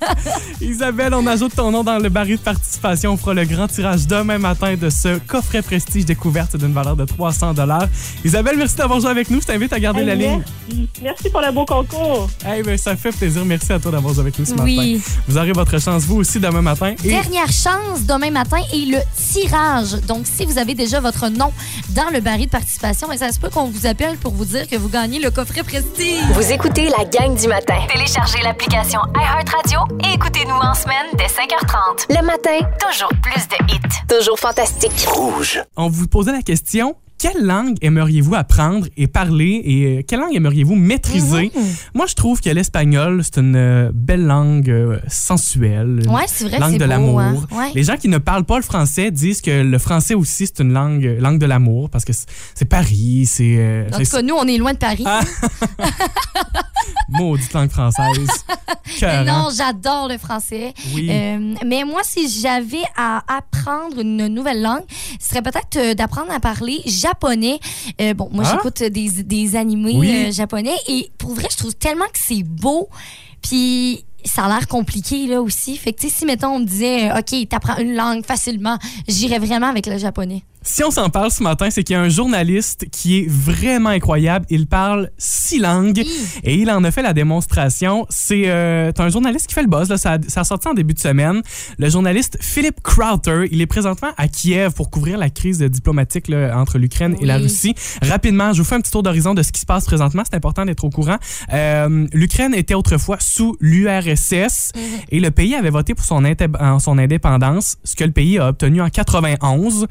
Isabelle, 0.60 1.12
on 1.14 1.26
ajoute 1.26 1.54
ton 1.54 1.70
nom 1.70 1.84
dans 1.84 1.98
le 1.98 2.08
baril 2.08 2.36
de 2.38 2.42
participation. 2.42 3.12
On 3.12 3.16
fera 3.18 3.34
le 3.34 3.44
grand 3.44 3.68
tirage 3.68 4.06
demain 4.06 4.38
matin 4.38 4.74
de 4.74 4.88
ce 4.88 5.18
coffret 5.18 5.60
prestige 5.60 6.04
découverte 6.06 6.56
d'une 6.56 6.72
valeur 6.72 6.96
de 6.96 7.04
300 7.04 7.52
Isabelle, 8.24 8.56
merci 8.56 8.76
d'avoir 8.76 9.00
joué 9.00 9.10
avec 9.10 9.30
nous. 9.30 9.40
Je 9.40 9.46
t'invite 9.46 9.72
à 9.72 9.80
garder 9.80 10.00
Hey, 10.00 10.06
la 10.06 10.14
ligne. 10.14 10.42
merci. 10.68 10.88
Merci 11.02 11.30
pour 11.30 11.40
le 11.42 11.52
beau 11.52 11.64
concours. 11.66 12.28
Hey, 12.44 12.62
ben, 12.62 12.78
ça 12.78 12.96
fait 12.96 13.12
plaisir. 13.12 13.44
Merci 13.44 13.72
à 13.72 13.78
toi 13.78 13.90
d'avoir 13.92 14.14
joué 14.14 14.22
avec 14.22 14.38
nous 14.38 14.46
ce 14.46 14.54
Oui. 14.54 14.94
matin. 14.94 15.04
Vous 15.28 15.36
aurez 15.36 15.52
votre 15.52 15.78
chance, 15.78 16.04
vous 16.04 16.16
aussi, 16.16 16.40
demain 16.40 16.62
matin. 16.62 16.94
Et 17.04 17.08
Dernière 17.08 17.52
chance 17.52 18.02
demain 18.08 18.30
matin 18.30 18.58
et 18.72 18.86
le 18.86 18.98
tirage. 19.14 19.92
Donc, 20.08 20.26
si 20.26 20.46
vous 20.46 20.56
avez 20.56 20.74
déjà 20.74 21.00
votre 21.00 21.28
nom 21.28 21.52
dans 21.90 22.08
le 22.12 22.20
baril 22.20 22.46
de 22.46 22.50
participation, 22.50 23.08
ça 23.18 23.30
se 23.30 23.38
peut 23.38 23.50
qu'on 23.50 23.66
vous 23.66 23.86
appelle 23.86 24.16
pour 24.16 24.32
vous 24.32 24.46
dire 24.46 24.66
que 24.68 24.76
vous 24.76 24.88
gagnez 24.88 25.18
le 25.20 25.30
coffret 25.30 25.62
prestige. 25.62 26.22
Vous 26.32 26.50
écoutez 26.50 26.88
la 26.88 27.04
gang 27.04 27.36
du 27.38 27.46
matin. 27.46 27.73
Téléchargez 27.88 28.40
l'application 28.42 29.00
iHeartRadio 29.16 29.80
et 30.04 30.14
écoutez-nous 30.14 30.54
en 30.54 30.74
semaine 30.74 31.06
dès 31.14 31.26
5h30. 31.26 32.06
Le 32.08 32.24
matin, 32.24 32.58
toujours 32.78 33.10
plus 33.22 33.48
de 33.48 33.72
hits. 33.72 34.06
Toujours 34.08 34.38
fantastique. 34.38 35.06
Rouge. 35.08 35.62
on 35.76 35.88
vous 35.88 36.06
posait 36.08 36.32
la 36.32 36.42
question 36.42 36.96
quelle 37.18 37.44
langue 37.46 37.76
aimeriez-vous 37.80 38.34
apprendre 38.34 38.86
et 38.96 39.06
parler 39.06 39.62
et 39.64 39.84
euh, 39.98 40.02
quelle 40.06 40.20
langue 40.20 40.34
aimeriez-vous 40.34 40.74
maîtriser? 40.74 41.50
Mhm. 41.54 41.62
Moi, 41.94 42.06
je 42.06 42.14
trouve 42.14 42.40
que 42.40 42.50
l'espagnol, 42.50 43.22
c'est 43.24 43.38
une 43.38 43.56
euh, 43.56 43.90
belle 43.94 44.26
langue 44.26 44.68
euh, 44.68 44.98
sensuelle. 45.08 46.02
Ouais, 46.08 46.24
c'est 46.26 46.48
vrai 46.48 46.58
langue 46.58 46.76
de 46.78 46.84
l'amour. 46.84 47.20
hein. 47.20 47.36
Ouais. 47.50 47.70
Les 47.74 47.84
gens 47.84 47.96
qui 47.96 48.08
ne 48.08 48.18
parlent 48.18 48.44
pas 48.44 48.56
le 48.56 48.62
français 48.62 49.10
disent 49.10 49.40
que 49.40 49.62
le 49.62 49.78
français 49.78 50.14
aussi, 50.14 50.46
c'est 50.46 50.60
une 50.62 50.72
langue, 50.72 51.06
euh, 51.06 51.20
langue 51.20 51.38
de 51.38 51.46
l'amour 51.46 51.88
parce 51.88 52.04
que 52.04 52.12
c'est 52.12 52.64
Paris, 52.66 53.24
c'est. 53.26 53.86
En 53.92 53.98
tout 53.98 54.04
cas, 54.10 54.22
nous, 54.22 54.34
on 54.34 54.46
est 54.46 54.58
loin 54.58 54.72
de 54.74 54.78
Paris. 54.78 55.04
Ah, 55.06 55.20
Maudite 57.08 57.52
langue 57.52 57.70
française. 57.70 58.26
Cœur, 58.98 59.24
non, 59.24 59.32
hein? 59.32 59.48
j'adore 59.56 60.08
le 60.08 60.18
français. 60.18 60.74
Oui. 60.94 61.08
Mais 61.64 61.84
moi, 61.84 62.00
si 62.02 62.28
j'avais 62.28 62.82
à 62.96 63.22
apprendre 63.28 64.00
une 64.00 64.26
nouvelle 64.28 64.62
langue, 64.62 64.84
ce 65.20 65.30
serait 65.30 65.42
peut-être 65.42 65.94
d'apprendre 65.96 66.30
à 66.32 66.40
parler 66.40 66.80
japonais. 66.86 67.13
Euh, 68.00 68.14
bon, 68.14 68.28
moi, 68.32 68.44
Ah? 68.46 68.52
j'écoute 68.52 68.82
des, 68.82 69.08
des 69.22 69.56
animés 69.56 69.96
Oui. 69.96 70.10
euh, 70.28 70.32
japonais 70.32 70.74
et 70.88 71.10
pour 71.18 71.34
vrai, 71.34 71.48
je 71.50 71.56
trouve 71.56 71.74
tellement 71.74 72.04
que 72.06 72.18
c'est 72.18 72.42
beau. 72.42 72.88
Puis 73.42 74.04
ça 74.24 74.44
a 74.44 74.48
l'air 74.48 74.66
compliqué 74.68 75.26
là 75.26 75.42
aussi. 75.42 75.76
Fait 75.76 75.92
que 75.92 76.00
tu 76.00 76.08
sais, 76.08 76.14
si 76.18 76.24
mettons 76.24 76.48
on 76.56 76.60
me 76.60 76.64
disait, 76.64 77.10
euh, 77.10 77.18
ok, 77.18 77.48
t'apprends 77.48 77.76
une 77.78 77.94
langue 77.94 78.24
facilement, 78.24 78.78
j'irais 79.08 79.38
vraiment 79.38 79.66
avec 79.68 79.86
le 79.86 79.98
japonais. 79.98 80.42
Si 80.66 80.82
on 80.82 80.90
s'en 80.90 81.10
parle 81.10 81.30
ce 81.30 81.42
matin, 81.42 81.68
c'est 81.70 81.84
qu'il 81.84 81.94
y 81.94 81.96
a 81.96 82.02
un 82.02 82.08
journaliste 82.08 82.86
qui 82.90 83.18
est 83.18 83.26
vraiment 83.28 83.90
incroyable. 83.90 84.46
Il 84.48 84.66
parle 84.66 85.10
six 85.18 85.58
langues 85.58 86.02
et 86.42 86.54
il 86.54 86.70
en 86.70 86.82
a 86.84 86.90
fait 86.90 87.02
la 87.02 87.12
démonstration. 87.12 88.06
C'est 88.08 88.44
euh, 88.46 88.90
un 88.98 89.08
journaliste 89.10 89.46
qui 89.46 89.54
fait 89.54 89.62
le 89.62 89.68
buzz. 89.68 89.88
Là. 89.90 89.98
Ça, 89.98 90.12
a, 90.12 90.18
ça 90.26 90.40
a 90.40 90.44
sorti 90.44 90.66
en 90.66 90.74
début 90.74 90.94
de 90.94 90.98
semaine. 90.98 91.42
Le 91.78 91.88
journaliste 91.90 92.38
Philip 92.40 92.80
Crowther, 92.82 93.44
il 93.52 93.60
est 93.60 93.66
présentement 93.66 94.08
à 94.16 94.26
Kiev 94.26 94.72
pour 94.72 94.90
couvrir 94.90 95.18
la 95.18 95.28
crise 95.30 95.58
diplomatique 95.62 96.28
là, 96.28 96.58
entre 96.58 96.78
l'Ukraine 96.78 97.16
et 97.20 97.26
la. 97.26 97.34
Russie. 97.44 97.74
Rapidement, 98.00 98.52
je 98.52 98.62
vous 98.62 98.68
fais 98.68 98.76
un 98.76 98.80
petit 98.80 98.90
tour 98.92 99.02
d'horizon 99.02 99.34
de 99.34 99.42
ce 99.42 99.52
qui 99.52 99.60
se 99.60 99.66
passe 99.66 99.84
présentement. 99.84 100.22
C'est 100.24 100.36
important 100.36 100.64
d'être 100.64 100.84
au 100.84 100.90
courant. 100.90 101.16
Euh, 101.52 102.06
L'Ukraine 102.12 102.54
était 102.54 102.74
autrefois 102.74 103.18
sous 103.20 103.56
l'URSS 103.60 104.72
et 105.10 105.20
le 105.20 105.30
pays 105.30 105.54
avait 105.54 105.70
voté 105.70 105.94
pour 105.94 106.04
son, 106.04 106.22
son 106.78 106.98
indépendance, 106.98 107.76
ce 107.84 107.96
que 107.96 108.04
le 108.04 108.12
pays 108.12 108.38
a 108.38 108.48
obtenu 108.48 108.80
en 108.80 108.88
91. 108.88 109.86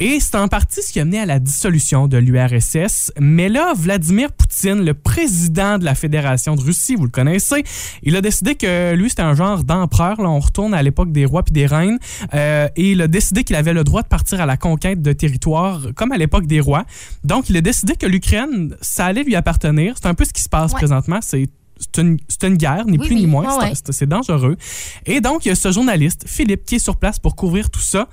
Et 0.00 0.15
c'est 0.20 0.36
en 0.36 0.48
partie 0.48 0.82
ce 0.82 0.92
qui 0.92 1.00
a 1.00 1.04
mené 1.04 1.18
à 1.20 1.26
la 1.26 1.38
dissolution 1.38 2.08
de 2.08 2.16
l'URSS. 2.18 3.12
Mais 3.20 3.48
là, 3.48 3.72
Vladimir 3.76 4.32
Poutine, 4.32 4.84
le 4.84 4.94
président 4.94 5.78
de 5.78 5.84
la 5.84 5.94
Fédération 5.94 6.54
de 6.56 6.60
Russie, 6.60 6.94
vous 6.96 7.04
le 7.04 7.10
connaissez, 7.10 7.64
il 8.02 8.16
a 8.16 8.20
décidé 8.20 8.54
que 8.54 8.94
lui, 8.94 9.08
c'était 9.10 9.22
un 9.22 9.34
genre 9.34 9.64
d'empereur. 9.64 10.20
Là, 10.20 10.28
on 10.28 10.40
retourne 10.40 10.74
à 10.74 10.82
l'époque 10.82 11.12
des 11.12 11.24
rois 11.24 11.42
puis 11.42 11.52
des 11.52 11.66
reines. 11.66 11.98
Euh, 12.34 12.68
et 12.76 12.92
il 12.92 13.02
a 13.02 13.08
décidé 13.08 13.44
qu'il 13.44 13.56
avait 13.56 13.72
le 13.72 13.84
droit 13.84 14.02
de 14.02 14.08
partir 14.08 14.40
à 14.40 14.46
la 14.46 14.56
conquête 14.56 15.02
de 15.02 15.12
territoires 15.12 15.80
comme 15.94 16.12
à 16.12 16.16
l'époque 16.18 16.46
des 16.46 16.60
rois. 16.60 16.84
Donc, 17.24 17.48
il 17.50 17.56
a 17.56 17.60
décidé 17.60 17.94
que 17.94 18.06
l'Ukraine, 18.06 18.74
ça 18.80 19.06
allait 19.06 19.24
lui 19.24 19.34
appartenir. 19.36 19.94
C'est 20.00 20.06
un 20.08 20.14
peu 20.14 20.24
ce 20.24 20.32
qui 20.32 20.42
se 20.42 20.48
passe 20.48 20.72
Ouais. 20.72 20.78
présentement. 20.78 21.18
C'est 21.22 21.48
c'est 21.78 22.00
une, 22.00 22.16
une 22.42 22.56
guerre, 22.56 22.86
ni 22.86 22.96
Oui, 22.98 23.06
plus 23.06 23.16
ni 23.16 23.26
moins. 23.26 23.58
Ouais. 23.58 23.72
C'est 23.90 24.08
dangereux. 24.08 24.56
Et 25.04 25.20
donc, 25.20 25.44
il 25.44 25.48
y 25.50 25.52
a 25.52 25.54
ce 25.54 25.70
journaliste, 25.70 26.24
Philippe, 26.26 26.64
qui 26.64 26.76
est 26.76 26.78
sur 26.78 26.96
place 26.96 27.18
pour 27.18 27.36
couvrir 27.36 27.68
tout 27.68 27.80
ça. 27.80 28.08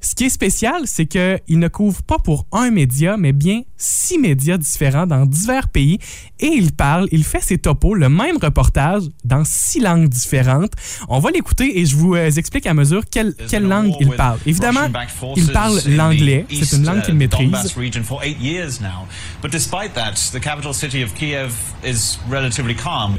Ce 0.00 0.14
qui 0.14 0.24
est 0.24 0.30
spécial, 0.30 0.82
c'est 0.86 1.06
qu'il 1.06 1.58
ne 1.58 1.68
couvre 1.68 2.02
pas 2.02 2.18
pour 2.18 2.46
un 2.52 2.70
média, 2.70 3.16
mais 3.18 3.32
bien 3.32 3.62
six 3.76 4.18
médias 4.18 4.56
différents 4.58 5.06
dans 5.06 5.26
divers 5.26 5.68
pays. 5.68 5.98
Et 6.38 6.46
il 6.46 6.72
parle, 6.72 7.08
il 7.12 7.24
fait 7.24 7.42
ses 7.42 7.58
topos, 7.58 7.94
le 7.94 8.08
même 8.08 8.36
reportage 8.36 9.02
dans 9.24 9.42
six 9.44 9.80
langues 9.80 10.08
différentes. 10.08 10.72
On 11.08 11.18
va 11.18 11.30
l'écouter 11.30 11.78
et 11.80 11.86
je 11.86 11.96
vous 11.96 12.14
euh, 12.14 12.30
explique 12.30 12.66
à 12.66 12.74
mesure 12.74 13.02
quelle, 13.10 13.34
quelle 13.48 13.64
langue 13.64 13.92
il 14.00 14.10
parle. 14.10 14.38
Évidemment, 14.46 14.88
il 15.36 15.46
parle 15.48 15.80
l'anglais. 15.86 16.46
C'est 16.50 16.76
une 16.76 16.84
langue 16.84 17.02
qu'il 17.02 17.14
maîtrise. 17.14 17.50
Donbass 17.50 17.76
region 17.76 18.02
for 18.02 18.22
eight 18.22 18.38
years 18.40 18.80
now. 18.80 19.06
But 19.42 19.52
despite 19.52 19.94
that, 19.94 20.14
the 20.32 20.40
capital 20.40 20.72
city 20.74 21.02
of 21.02 21.14
Kiev 21.14 21.52
is 21.84 22.18
relatively 22.30 22.74
calm. 22.74 23.16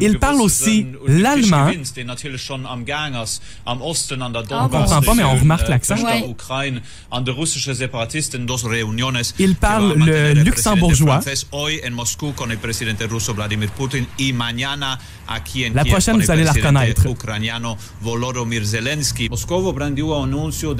Il 0.00 0.18
parle 0.18 0.40
aussi 0.40 0.86
l'allemand. 1.06 1.70
On 3.66 3.80
On 4.52 4.68
comprend 4.68 5.00
pas, 5.02 5.14
mais 5.14 5.24
on 5.24 5.36
remarque 5.36 5.68
l'accent. 5.68 6.01
Ouais. 6.04 6.22
Il 9.38 9.54
parle 9.56 9.94
le 9.94 10.32
luxembourgeois. 10.44 11.20
La 15.74 15.84
prochaine, 15.84 16.16
vous 16.20 16.30
allez 16.30 16.44
la 16.44 16.52
reconnaître. 16.64 17.02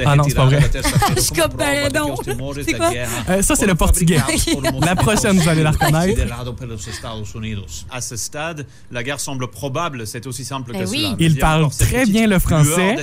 Ah 0.06 0.16
non, 0.16 0.24
c'est 0.28 0.34
pas 0.34 0.46
vrai. 0.46 0.70
Euh, 3.28 3.42
ça, 3.42 3.54
c'est 3.56 3.66
le 3.66 3.74
portugais. 3.74 4.18
La 4.84 4.96
prochaine, 4.96 5.38
vous 5.38 5.48
allez 5.48 5.62
la 5.62 5.70
reconnaître. 5.72 6.18
À 7.90 8.00
ce 8.00 8.16
stade, 8.16 8.66
la 8.90 9.02
guerre 9.02 9.20
semble 9.20 9.48
probable, 9.48 10.06
c'est 10.06 10.26
aussi 10.26 10.44
simple 10.44 10.72
que 10.72 10.78
oui. 10.90 11.02
cela. 11.04 11.16
Il 11.18 11.38
parle 11.38 11.70
très 11.78 12.04
bien 12.06 12.26
le 12.26 12.38
français. 12.38 12.94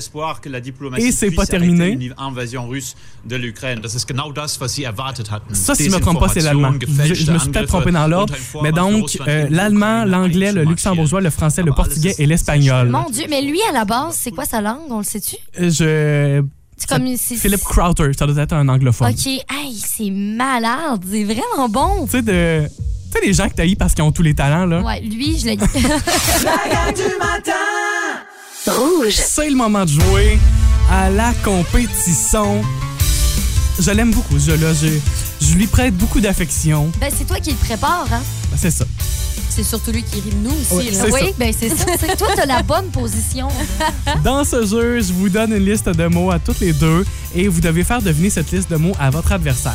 Et 1.01 1.11
c'est 1.11 1.31
pas 1.31 1.45
terminé. 1.45 2.08
Une 2.09 2.15
invasion 2.17 2.67
russe 2.67 2.95
de 3.25 3.35
l'Ukraine. 3.35 3.79
Das 3.81 3.95
ist 3.95 4.07
genau 4.07 4.31
das, 4.31 4.59
was 4.59 4.73
sie 4.73 4.83
erwartet 4.83 5.31
hatten. 5.31 5.53
Ça, 5.55 5.75
si 5.75 5.85
je 5.85 5.91
me 5.91 5.99
trompe 5.99 6.19
pas, 6.19 6.27
c'est 6.29 6.41
l'allemand. 6.41 6.73
Je, 6.81 7.13
je 7.13 7.31
me 7.31 7.37
suis 7.39 7.49
peut-être 7.49 7.67
trompé 7.67 7.91
dans 7.91 8.07
l'ordre. 8.07 8.33
Mais 8.63 8.71
donc, 8.71 9.17
euh, 9.27 9.47
l'allemand, 9.49 10.05
l'anglais, 10.05 10.51
le 10.51 10.63
luxembourgeois, 10.63 11.21
le 11.21 11.29
français, 11.29 11.63
le 11.63 11.71
portugais 11.71 12.15
et 12.17 12.25
l'espagnol. 12.25 12.89
Mon 12.89 13.09
Dieu, 13.09 13.25
mais 13.29 13.41
lui, 13.41 13.59
à 13.69 13.71
la 13.71 13.85
base, 13.85 14.17
c'est 14.21 14.31
quoi 14.31 14.45
sa 14.45 14.61
langue? 14.61 14.89
On 14.89 14.99
le 14.99 15.03
sait-tu? 15.03 15.35
Euh, 15.59 15.69
Je. 15.69 16.43
C'est 16.77 16.87
comme... 16.87 17.17
c'est- 17.17 17.35
Philip 17.35 17.59
Crowther, 17.61 18.11
ça 18.17 18.25
doit 18.25 18.41
être 18.41 18.53
un 18.53 18.67
anglophone. 18.69 19.11
OK. 19.11 19.27
Hey, 19.27 19.75
c'est 19.75 20.09
malade. 20.11 21.03
C'est 21.11 21.25
vraiment 21.25 21.67
bon. 21.69 22.05
Tu 22.05 22.11
sais, 22.11 22.21
de. 22.21 22.67
Tu 23.11 23.19
sais, 23.19 23.25
les 23.25 23.33
gens 23.33 23.49
que 23.49 23.55
t'as 23.55 23.65
parce 23.77 23.93
qu'ils 23.93 24.03
ont 24.03 24.11
tous 24.11 24.21
les 24.21 24.33
talents, 24.35 24.65
là. 24.65 24.81
Ouais, 24.81 25.01
lui, 25.01 25.37
je 25.39 25.45
l'ai 25.47 25.57
dit. 25.57 25.65
La 26.45 26.69
gang 26.69 26.95
du 26.95 27.17
matin! 27.17 27.51
Rouge. 28.67 29.13
C'est 29.15 29.49
le 29.49 29.55
moment 29.55 29.83
de 29.83 29.89
jouer 29.89 30.37
à 30.91 31.09
la 31.09 31.33
compétition. 31.43 32.61
Je 33.79 33.91
l'aime 33.91 34.11
beaucoup, 34.11 34.37
ce 34.39 34.51
jeu-là. 34.51 34.73
Je, 34.73 34.87
je 35.45 35.53
lui 35.53 35.67
prête 35.67 35.95
beaucoup 35.95 36.19
d'affection. 36.19 36.91
ben, 36.99 37.11
c'est 37.15 37.25
toi 37.25 37.39
qui 37.39 37.51
le 37.51 37.55
prépare, 37.57 38.07
hein? 38.11 38.21
C'est 38.57 38.71
ça. 38.71 38.85
C'est 39.49 39.63
surtout 39.63 39.91
lui 39.91 40.03
qui 40.03 40.15
rit 40.21 40.29
de 40.31 40.35
nous 40.47 40.51
aussi. 40.51 40.73
Ouais, 40.89 40.91
là. 40.91 41.03
Oui, 41.11 41.19
ça. 41.21 41.33
ben 41.37 41.53
c'est 41.57 41.69
ça. 41.69 41.85
C'est- 41.99 42.15
Toi, 42.17 42.27
t'as 42.35 42.45
la 42.45 42.61
bonne 42.61 42.87
position. 42.91 43.47
Dans 44.23 44.43
ce 44.43 44.65
jeu, 44.65 45.01
je 45.01 45.11
vous 45.13 45.29
donne 45.29 45.51
une 45.53 45.65
liste 45.65 45.89
de 45.89 46.07
mots 46.07 46.31
à 46.31 46.39
toutes 46.39 46.59
les 46.59 46.73
deux 46.73 47.05
et 47.35 47.47
vous 47.47 47.61
devez 47.61 47.83
faire 47.83 48.01
deviner 48.01 48.29
cette 48.29 48.51
liste 48.51 48.69
de 48.69 48.75
mots 48.77 48.95
à 48.99 49.09
votre 49.09 49.31
adversaire. 49.31 49.73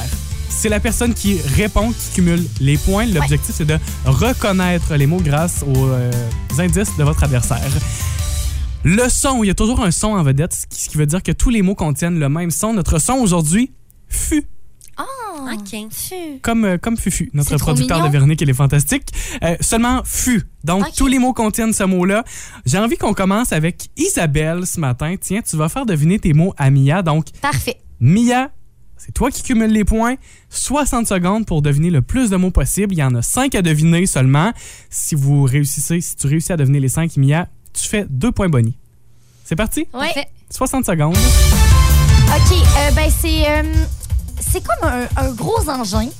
C'est 0.48 0.68
la 0.68 0.80
personne 0.80 1.12
qui 1.14 1.40
répond 1.56 1.90
qui 1.92 2.14
cumule 2.14 2.44
les 2.60 2.76
points. 2.78 3.06
L'objectif, 3.06 3.54
c'est 3.56 3.64
de 3.66 3.78
reconnaître 4.04 4.94
les 4.94 5.06
mots 5.06 5.20
grâce 5.20 5.64
aux 5.66 5.88
euh, 5.88 6.10
indices 6.58 6.96
de 6.96 7.04
votre 7.04 7.24
adversaire. 7.24 7.60
Le 8.84 9.08
son, 9.08 9.42
il 9.42 9.46
y 9.46 9.50
a 9.50 9.54
toujours 9.54 9.82
un 9.82 9.90
son 9.90 10.08
en 10.08 10.22
vedette, 10.22 10.66
ce 10.70 10.88
qui 10.88 10.98
veut 10.98 11.06
dire 11.06 11.22
que 11.22 11.32
tous 11.32 11.48
les 11.50 11.62
mots 11.62 11.74
contiennent 11.74 12.18
le 12.18 12.28
même 12.28 12.50
son. 12.50 12.74
Notre 12.74 12.98
son 12.98 13.14
aujourd'hui, 13.14 13.72
fut. 14.08 14.44
OK. 15.52 15.76
Comme, 16.42 16.64
euh, 16.64 16.78
comme 16.78 16.96
Fufu, 16.96 17.30
notre 17.34 17.56
producteur 17.56 17.98
mignon. 17.98 18.08
de 18.08 18.12
Véronique, 18.12 18.40
il 18.40 18.50
est 18.50 18.54
fantastique. 18.54 19.08
Euh, 19.42 19.56
seulement 19.60 20.02
fut. 20.04 20.42
Donc, 20.62 20.84
tous 20.96 21.06
les 21.06 21.18
mots 21.18 21.32
contiennent 21.32 21.72
ce 21.72 21.84
mot-là. 21.84 22.24
J'ai 22.64 22.78
envie 22.78 22.96
qu'on 22.96 23.14
commence 23.14 23.52
avec 23.52 23.88
Isabelle 23.96 24.66
ce 24.66 24.78
matin. 24.80 25.14
Tiens, 25.20 25.40
tu 25.42 25.56
vas 25.56 25.68
faire 25.68 25.86
deviner 25.86 26.18
tes 26.18 26.32
mots 26.32 26.54
à 26.56 26.70
Mia. 26.70 27.02
Donc, 27.02 27.26
Parfait. 27.40 27.78
Mia, 28.00 28.50
c'est 28.96 29.12
toi 29.12 29.30
qui 29.30 29.42
cumules 29.42 29.72
les 29.72 29.84
points. 29.84 30.16
60 30.50 31.06
secondes 31.06 31.46
pour 31.46 31.62
deviner 31.62 31.90
le 31.90 32.02
plus 32.02 32.30
de 32.30 32.36
mots 32.36 32.50
possible. 32.50 32.94
Il 32.94 32.98
y 32.98 33.02
en 33.02 33.14
a 33.14 33.22
5 33.22 33.54
à 33.54 33.62
deviner 33.62 34.06
seulement. 34.06 34.52
Si 34.90 35.14
vous 35.14 35.44
réussissez, 35.44 36.00
si 36.00 36.16
tu 36.16 36.26
réussis 36.26 36.52
à 36.52 36.56
deviner 36.56 36.80
les 36.80 36.88
5, 36.88 37.16
Mia, 37.16 37.48
tu 37.74 37.88
fais 37.88 38.06
2 38.08 38.32
points 38.32 38.48
bonus. 38.48 38.74
C'est 39.44 39.56
parti? 39.56 39.80
Ouais. 39.92 40.06
Parfait. 40.06 40.28
60 40.50 40.86
secondes. 40.86 41.16
OK, 41.16 42.52
euh, 42.52 42.90
ben 42.92 43.10
c'est 43.20 43.48
euh, 43.50 43.62
c'est 44.40 44.62
comme 44.64 44.88
un, 44.88 45.06
un 45.16 45.30
gros 45.32 45.68
engin 45.68 46.06
qui 46.06 46.10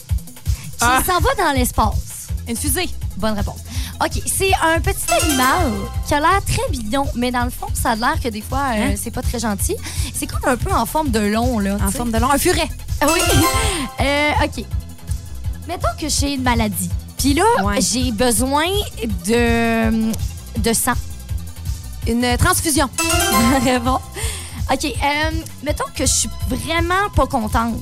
Ah. 0.80 1.00
s'en 1.06 1.18
va 1.20 1.34
dans 1.38 1.52
l'espace. 1.56 2.28
Une 2.48 2.56
fusée. 2.56 2.88
Bonne 3.16 3.34
réponse. 3.34 3.60
OK, 4.04 4.20
c'est 4.26 4.50
un 4.62 4.80
petit 4.80 5.06
animal 5.22 5.72
qui 6.06 6.14
a 6.14 6.20
l'air 6.20 6.40
très 6.44 6.68
bidon, 6.70 7.06
mais 7.14 7.30
dans 7.30 7.44
le 7.44 7.50
fond, 7.50 7.68
ça 7.72 7.92
a 7.92 7.96
l'air 7.96 8.20
que 8.22 8.28
des 8.28 8.40
fois, 8.42 8.58
euh, 8.74 8.90
Hein? 8.92 8.94
c'est 9.00 9.12
pas 9.12 9.22
très 9.22 9.38
gentil. 9.38 9.76
C'est 10.12 10.26
comme 10.26 10.44
un 10.46 10.56
peu 10.56 10.72
en 10.72 10.84
forme 10.84 11.10
de 11.10 11.20
long, 11.20 11.58
là. 11.60 11.76
En 11.82 11.90
forme 11.90 12.10
de 12.10 12.18
long. 12.18 12.30
Un 12.30 12.38
furet. 12.38 12.68
Ah 13.00 13.06
Oui. 13.12 13.20
Euh, 14.00 14.30
OK. 14.44 14.64
Mettons 15.68 15.88
que 15.98 16.08
j'ai 16.08 16.34
une 16.34 16.42
maladie. 16.42 16.90
Puis 17.16 17.32
là, 17.34 17.44
Ouais. 17.62 17.80
j'ai 17.80 18.10
besoin 18.12 18.66
de, 19.26 20.10
de 20.60 20.72
sang. 20.72 20.92
Une 22.06 22.36
transfusion. 22.36 22.88
bon. 23.84 23.98
OK. 24.72 24.84
euh, 24.84 25.30
mettons 25.62 25.84
que 25.94 26.06
je 26.06 26.12
suis 26.12 26.30
vraiment 26.48 27.08
pas 27.14 27.26
contente. 27.26 27.74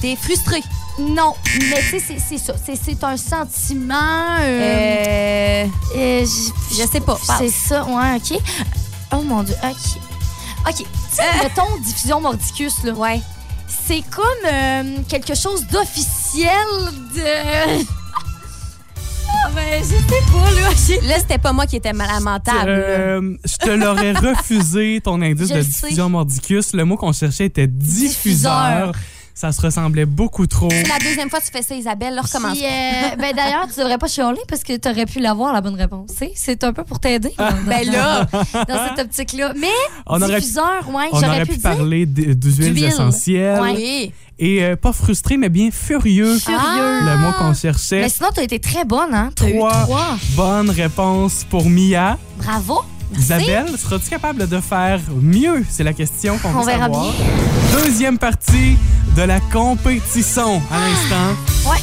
T'es 0.00 0.16
frustré. 0.16 0.62
Non, 1.00 1.34
mais 1.70 1.80
tu 1.80 2.00
sais, 2.00 2.18
c'est- 2.18 2.38
ça. 2.38 2.54
C'est- 2.64 3.04
un 3.04 3.16
sentiment. 3.16 4.36
euh, 4.40 5.64
Euh... 5.64 5.66
euh, 5.96 6.26
Je 6.72 6.86
sais 6.90 7.00
pas. 7.00 7.18
C'est 7.38 7.50
ça, 7.50 7.84
ouais, 7.84 8.16
OK. 8.16 8.38
Oh 9.12 9.22
mon 9.22 9.42
Dieu, 9.44 9.54
OK. 9.62 10.00
OK. 10.68 10.76
Tu 10.76 10.84
sais, 11.12 11.22
mettons 11.42 11.76
diffusion 11.84 12.20
mordicus, 12.20 12.82
là. 12.84 12.92
Ouais. 12.92 13.20
C'est 13.86 14.02
comme 14.10 15.04
quelque 15.08 15.34
chose 15.34 15.66
d'officiel 15.68 16.66
de. 17.14 17.84
Ben, 19.54 19.82
je 19.82 19.88
sais 19.88 20.22
pas, 20.32 20.50
là. 20.60 21.08
Là, 21.08 21.14
c'était 21.18 21.38
pas 21.38 21.52
moi 21.52 21.66
qui 21.66 21.76
étais 21.76 21.92
mal 21.92 22.08
lamentable. 22.08 22.68
Euh, 22.68 23.36
je 23.44 23.56
te 23.56 23.70
l'aurais 23.70 24.12
refusé, 24.30 25.00
ton 25.02 25.20
indice 25.22 25.48
Je 25.48 25.54
de 25.54 25.60
diffusion 25.62 26.04
sais. 26.04 26.10
mordicus. 26.10 26.72
Le 26.74 26.84
mot 26.84 26.96
qu'on 26.96 27.12
cherchait 27.12 27.46
était 27.46 27.66
diffuseur. 27.66 28.92
Diffuseur. 28.92 28.92
Ça 29.40 29.52
se 29.52 29.60
ressemblait 29.62 30.04
beaucoup 30.04 30.48
trop. 30.48 30.68
C'est 30.68 30.82
la 30.88 30.98
deuxième 30.98 31.30
fois 31.30 31.38
que 31.38 31.44
tu 31.44 31.52
fais 31.52 31.62
ça, 31.62 31.72
Isabelle. 31.76 32.12
Là, 32.16 32.22
recommence. 32.22 32.58
Puis, 32.58 32.66
euh, 32.66 33.14
ben 33.20 33.32
d'ailleurs, 33.36 33.68
tu 33.72 33.78
devrais 33.78 33.96
pas 33.96 34.08
chialer 34.08 34.40
parce 34.48 34.64
que 34.64 34.76
tu 34.76 34.88
aurais 34.88 35.06
pu 35.06 35.20
l'avoir, 35.20 35.52
la 35.52 35.60
bonne 35.60 35.76
réponse. 35.76 36.10
C'est 36.34 36.64
un 36.64 36.72
peu 36.72 36.82
pour 36.82 36.98
t'aider. 36.98 37.32
dans- 37.38 37.46
Ben 37.64 37.88
là. 37.88 38.24
Dans 38.68 38.88
cette 38.88 39.04
optique-là. 39.06 39.52
Mais, 39.56 39.68
On 40.06 40.20
aurait, 40.20 40.40
diffuseur, 40.40 40.82
ouais, 40.92 41.04
on 41.12 41.20
j'aurais 41.20 41.28
aurait 41.36 41.46
pu, 41.46 41.56
parler 41.58 42.04
d'huiles 42.04 42.34
D'huile. 42.36 42.84
essentielles. 42.86 43.60
Ouais. 43.60 43.74
Oui. 43.76 44.12
Et 44.40 44.64
euh, 44.64 44.74
pas 44.74 44.92
frustré, 44.92 45.36
mais 45.36 45.50
bien 45.50 45.70
furieux. 45.70 46.36
Furieux. 46.36 46.58
Le 47.04 47.18
mot 47.18 47.30
qu'on 47.38 47.54
cherchait. 47.54 48.00
Mais 48.00 48.08
sinon, 48.08 48.30
tu 48.34 48.40
as 48.40 48.42
été 48.42 48.58
très 48.58 48.84
bonne, 48.84 49.14
hein? 49.14 49.30
As 49.40 49.48
eu 49.48 49.56
Trois. 49.56 49.82
trois. 49.84 50.16
Bonne 50.34 50.70
réponse 50.70 51.44
pour 51.48 51.70
Mia. 51.70 52.18
Bravo. 52.38 52.82
Isabelle, 53.16 53.66
seras-tu 53.78 54.08
capable 54.10 54.48
de 54.48 54.60
faire 54.60 55.00
mieux? 55.20 55.64
C'est 55.68 55.84
la 55.84 55.92
question 55.92 56.38
qu'on 56.38 56.50
On 56.50 56.60
veut 56.60 56.66
verra 56.66 56.84
savoir. 56.84 57.14
Deuxième 57.84 58.18
partie 58.18 58.76
de 59.16 59.22
la 59.22 59.40
compétition 59.40 60.60
à 60.70 60.78
l'instant. 60.80 61.70
Ouais. 61.70 61.78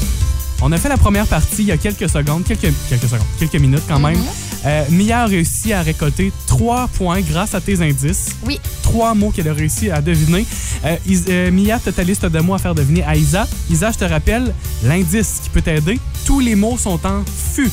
On 0.62 0.72
a 0.72 0.78
fait 0.78 0.90
la 0.90 0.98
première 0.98 1.28
partie 1.28 1.64
il 1.64 1.66
y 1.68 1.72
a 1.72 1.78
quelques 1.78 2.10
secondes, 2.10 2.44
quelques, 2.46 2.74
quelques 2.90 3.04
secondes, 3.10 3.26
quelques 3.40 3.56
minutes 3.56 3.84
quand 3.88 4.00
même. 4.00 4.18
Euh, 4.66 4.84
Mia 4.90 5.22
a 5.24 5.26
réussi 5.28 5.74
à 5.74 5.82
récolter 5.82 6.32
trois 6.48 6.88
points 6.88 7.22
grâce 7.22 7.54
à 7.54 7.62
tes 7.62 7.82
indices. 7.82 8.30
Oui. 8.46 8.60
Trois 8.82 9.14
mots 9.14 9.30
qu'elle 9.32 9.50
a 9.50 9.54
réussi 9.54 9.92
à 9.92 10.02
deviner. 10.02 10.46
Euh, 10.86 10.96
Is- 11.08 11.26
euh, 11.30 11.52
Mia, 11.52 11.78
tu 11.80 11.90
as 11.90 11.92
ta 11.92 12.04
liste 12.04 12.26
de 12.26 12.40
mots 12.40 12.56
à 12.56 12.58
faire 12.60 12.74
deviner 12.74 13.04
à 13.04 13.16
Isa. 13.16 13.48
Isa, 13.70 13.92
je 13.92 13.98
te 13.98 14.06
rappelle, 14.06 14.54
l'indice 14.84 15.40
qui 15.44 15.50
peut 15.50 15.62
t'aider, 15.62 16.00
tous 16.26 16.40
les 16.40 16.56
mots 16.56 16.78
sont 16.78 17.00
en 17.06 17.24
FU. 17.54 17.70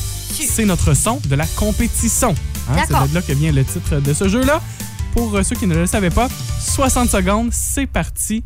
C'est 0.47 0.65
notre 0.65 0.93
son 0.93 1.19
de 1.27 1.35
la 1.35 1.45
compétition. 1.45 2.35
Hein, 2.69 2.83
C'est 2.87 3.09
de 3.09 3.15
là 3.15 3.21
que 3.21 3.33
vient 3.33 3.51
le 3.51 3.63
titre 3.65 3.95
de 3.99 4.13
ce 4.13 4.27
jeu-là. 4.29 4.61
Pour 5.13 5.35
euh, 5.35 5.43
ceux 5.43 5.55
qui 5.55 5.67
ne 5.67 5.75
le 5.75 5.85
savaient 5.85 6.09
pas, 6.09 6.27
60 6.59 7.09
secondes, 7.09 7.49
c'est 7.51 7.85
parti. 7.85 8.43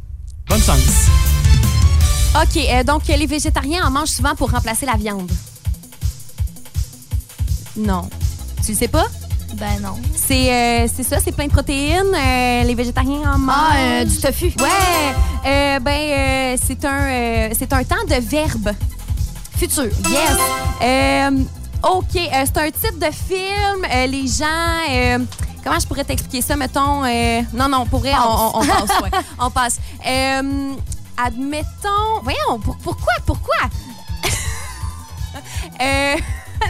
Bonne 0.49 0.61
chance. 0.61 1.07
OK, 2.35 2.57
euh, 2.57 2.83
donc 2.83 3.09
euh, 3.09 3.15
les 3.15 3.25
végétariens 3.25 3.85
en 3.85 3.91
mangent 3.91 4.09
souvent 4.09 4.35
pour 4.35 4.51
remplacer 4.51 4.85
la 4.85 4.95
viande. 4.95 5.31
Non. 7.75 8.09
Tu 8.65 8.71
le 8.73 8.77
sais 8.77 8.87
pas? 8.87 9.05
Ben 9.55 9.79
non. 9.81 9.93
C'est 10.15 10.51
euh, 10.51 10.87
c'est 10.93 11.03
ça, 11.03 11.19
c'est 11.23 11.31
plein 11.31 11.45
de 11.45 11.51
protéines. 11.51 12.03
euh, 12.13 12.63
les 12.63 12.75
végétariens 12.75 13.33
en 13.33 13.37
mangent. 13.37 13.55
Ah, 13.71 13.77
euh, 14.01 14.05
du 14.05 14.17
tofu. 14.17 14.45
Ouais. 14.59 15.45
Euh, 15.45 15.79
ben, 15.79 15.91
euh, 15.91 16.57
c'est 16.61 16.83
un, 16.83 17.01
euh, 17.03 17.49
c'est 17.57 17.71
un 17.71 17.83
temps 17.83 17.95
de 18.09 18.15
verbe. 18.15 18.71
Futur. 19.57 19.85
Yes. 19.85 20.37
OK, 21.83 22.15
euh, 22.15 22.45
c'est 22.45 22.57
un 22.57 22.71
type 22.71 22.99
de 22.99 23.11
film. 23.11 23.85
euh, 23.91 24.07
les 24.07 24.27
gens... 24.27 24.45
euh, 24.89 25.19
comment 25.63 25.79
je 25.79 25.85
pourrais 25.87 26.03
t'expliquer 26.03 26.41
ça, 26.41 26.55
mettons? 26.55 27.03
euh, 27.05 27.41
non, 27.53 27.69
non, 27.69 27.85
pour 27.85 27.99
vrai, 27.99 28.13
on, 28.17 28.57
on- 28.57 28.61
on 28.61 28.65
passe. 28.65 28.99
ouais. 29.01 29.09
On 29.39 29.49
passe. 29.51 29.79
Admettons... 31.17 32.21
Voyons, 32.23 32.59
pour- 32.59 32.77
pourquoi? 32.77 33.13
Pourquoi? 33.25 33.55
euh, 35.81 36.15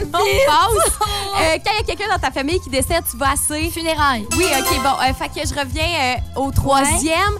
non, 0.12 0.18
on 0.20 0.46
passe. 0.46 0.92
Euh, 1.40 1.58
quand 1.64 1.70
il 1.72 1.78
y 1.78 1.80
a 1.80 1.82
quelqu'un 1.84 2.08
dans 2.12 2.18
ta 2.20 2.30
famille 2.30 2.60
qui 2.60 2.70
décède, 2.70 3.04
tu 3.10 3.16
vas 3.16 3.32
assez... 3.32 3.70
Funérailles. 3.70 4.26
Oui, 4.36 4.44
OK, 4.58 4.82
bon. 4.82 4.90
euh, 5.02 5.12
fait 5.14 5.28
que 5.28 5.46
je 5.48 5.54
reviens 5.58 6.16
euh, 6.36 6.40
au 6.40 6.50
troisième. 6.50 7.34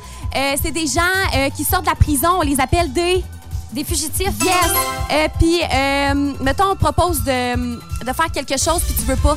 C'est 0.62 0.70
des 0.70 0.86
gens 0.86 1.50
qui 1.56 1.64
sortent 1.64 1.84
de 1.84 1.90
la 1.90 1.96
prison. 1.96 2.28
On 2.38 2.42
les 2.42 2.60
appelle 2.60 2.92
des... 2.92 3.24
Des 3.72 3.84
fugitifs? 3.84 4.32
Yes. 4.42 4.72
Euh, 5.10 5.28
puis, 5.38 5.60
euh, 5.62 6.32
mettons, 6.42 6.70
on 6.70 6.74
te 6.74 6.80
propose 6.80 7.22
de, 7.22 7.74
de 8.04 8.12
faire 8.12 8.30
quelque 8.32 8.56
chose 8.58 8.80
puis 8.82 8.94
tu 8.94 9.02
veux 9.02 9.16
pas. 9.16 9.36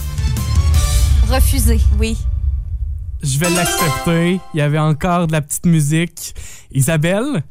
Refuser. 1.30 1.80
Oui. 2.00 2.17
Je 3.22 3.38
vais 3.38 3.50
l'accepter. 3.50 4.39
Il 4.54 4.58
y 4.58 4.62
avait 4.62 4.80
encore 4.80 5.28
de 5.28 5.34
la 5.34 5.41
petite 5.41 5.65
musique. 5.65 6.34
Isabelle? 6.72 7.44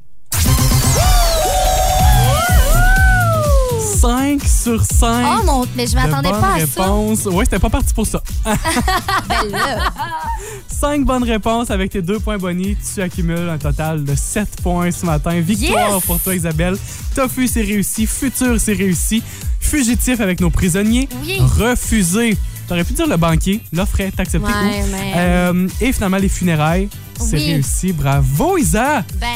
5 4.00 4.40
sur 4.44 4.82
5. 4.82 5.26
Oh 5.40 5.44
mon, 5.44 5.66
mais 5.76 5.86
je 5.86 5.94
m'attendais 5.94 6.30
pas 6.30 6.38
à 6.52 6.54
réponses. 6.54 7.26
Ouais, 7.26 7.44
c'était 7.44 7.58
pas 7.58 7.68
parti 7.70 7.92
pour 7.92 8.06
ça. 8.06 8.22
ça. 8.44 8.54
Ben 9.28 9.50
là. 9.50 9.92
5 10.68 11.04
bonnes 11.04 11.24
réponses 11.24 11.70
avec 11.70 11.90
tes 11.90 12.00
deux 12.00 12.18
points 12.18 12.38
bonus. 12.38 12.76
Tu 12.94 13.02
accumules 13.02 13.48
un 13.48 13.58
total 13.58 14.04
de 14.04 14.14
7 14.14 14.62
points 14.62 14.90
ce 14.90 15.04
matin. 15.04 15.38
Victoire 15.40 15.94
Yes! 15.96 16.04
pour 16.06 16.18
toi, 16.20 16.34
Isabelle. 16.34 16.76
Tofu, 17.14 17.46
c'est 17.46 17.60
réussi. 17.62 18.06
Futur, 18.06 18.58
c'est 18.58 18.72
réussi. 18.72 19.22
Fugitif 19.60 20.20
avec 20.20 20.40
nos 20.40 20.50
prisonniers. 20.50 21.08
Oui. 21.22 21.38
Refusé. 21.58 22.36
T'aurais 22.68 22.84
pu 22.84 22.94
dire 22.94 23.06
le 23.06 23.16
banquier. 23.16 23.60
L'offre 23.72 24.00
est 24.00 24.18
acceptée. 24.18 24.46
Ouais, 24.46 24.84
mais- 24.90 25.12
Euh, 25.16 25.68
et 25.80 25.92
finalement, 25.92 26.16
les 26.18 26.28
funérailles. 26.28 26.88
C'est 27.20 27.36
Oui. 27.36 27.52
réussi. 27.52 27.92
Bravo, 27.92 28.56
Isa! 28.56 29.04
Ben. 29.20 29.28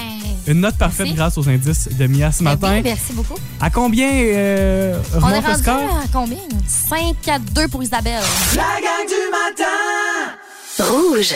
Une 0.47 0.61
note 0.61 0.77
parfaite 0.77 1.07
Merci. 1.07 1.15
grâce 1.17 1.39
aux 1.39 1.49
indices 1.49 1.89
de 1.89 2.07
Mia 2.07 2.31
ce 2.31 2.43
ben 2.45 2.51
matin. 2.51 2.75
oui, 2.75 2.81
merci 2.85 3.13
beaucoup. 3.15 3.35
À 3.61 3.71
combien 3.71 4.11
euh, 4.13 4.99
On 5.23 5.29
est 5.31 5.39
rendu 5.41 5.63
score? 5.63 5.75
à 5.75 6.05
combien? 6.13 6.37
5 6.67 7.17
à 7.29 7.39
2 7.39 7.69
pour 7.69 7.83
Isabelle. 7.83 8.21
La 8.55 8.63
gang 8.63 9.07
du 9.09 9.31
matin! 9.31 10.91
Rouge. 10.93 11.35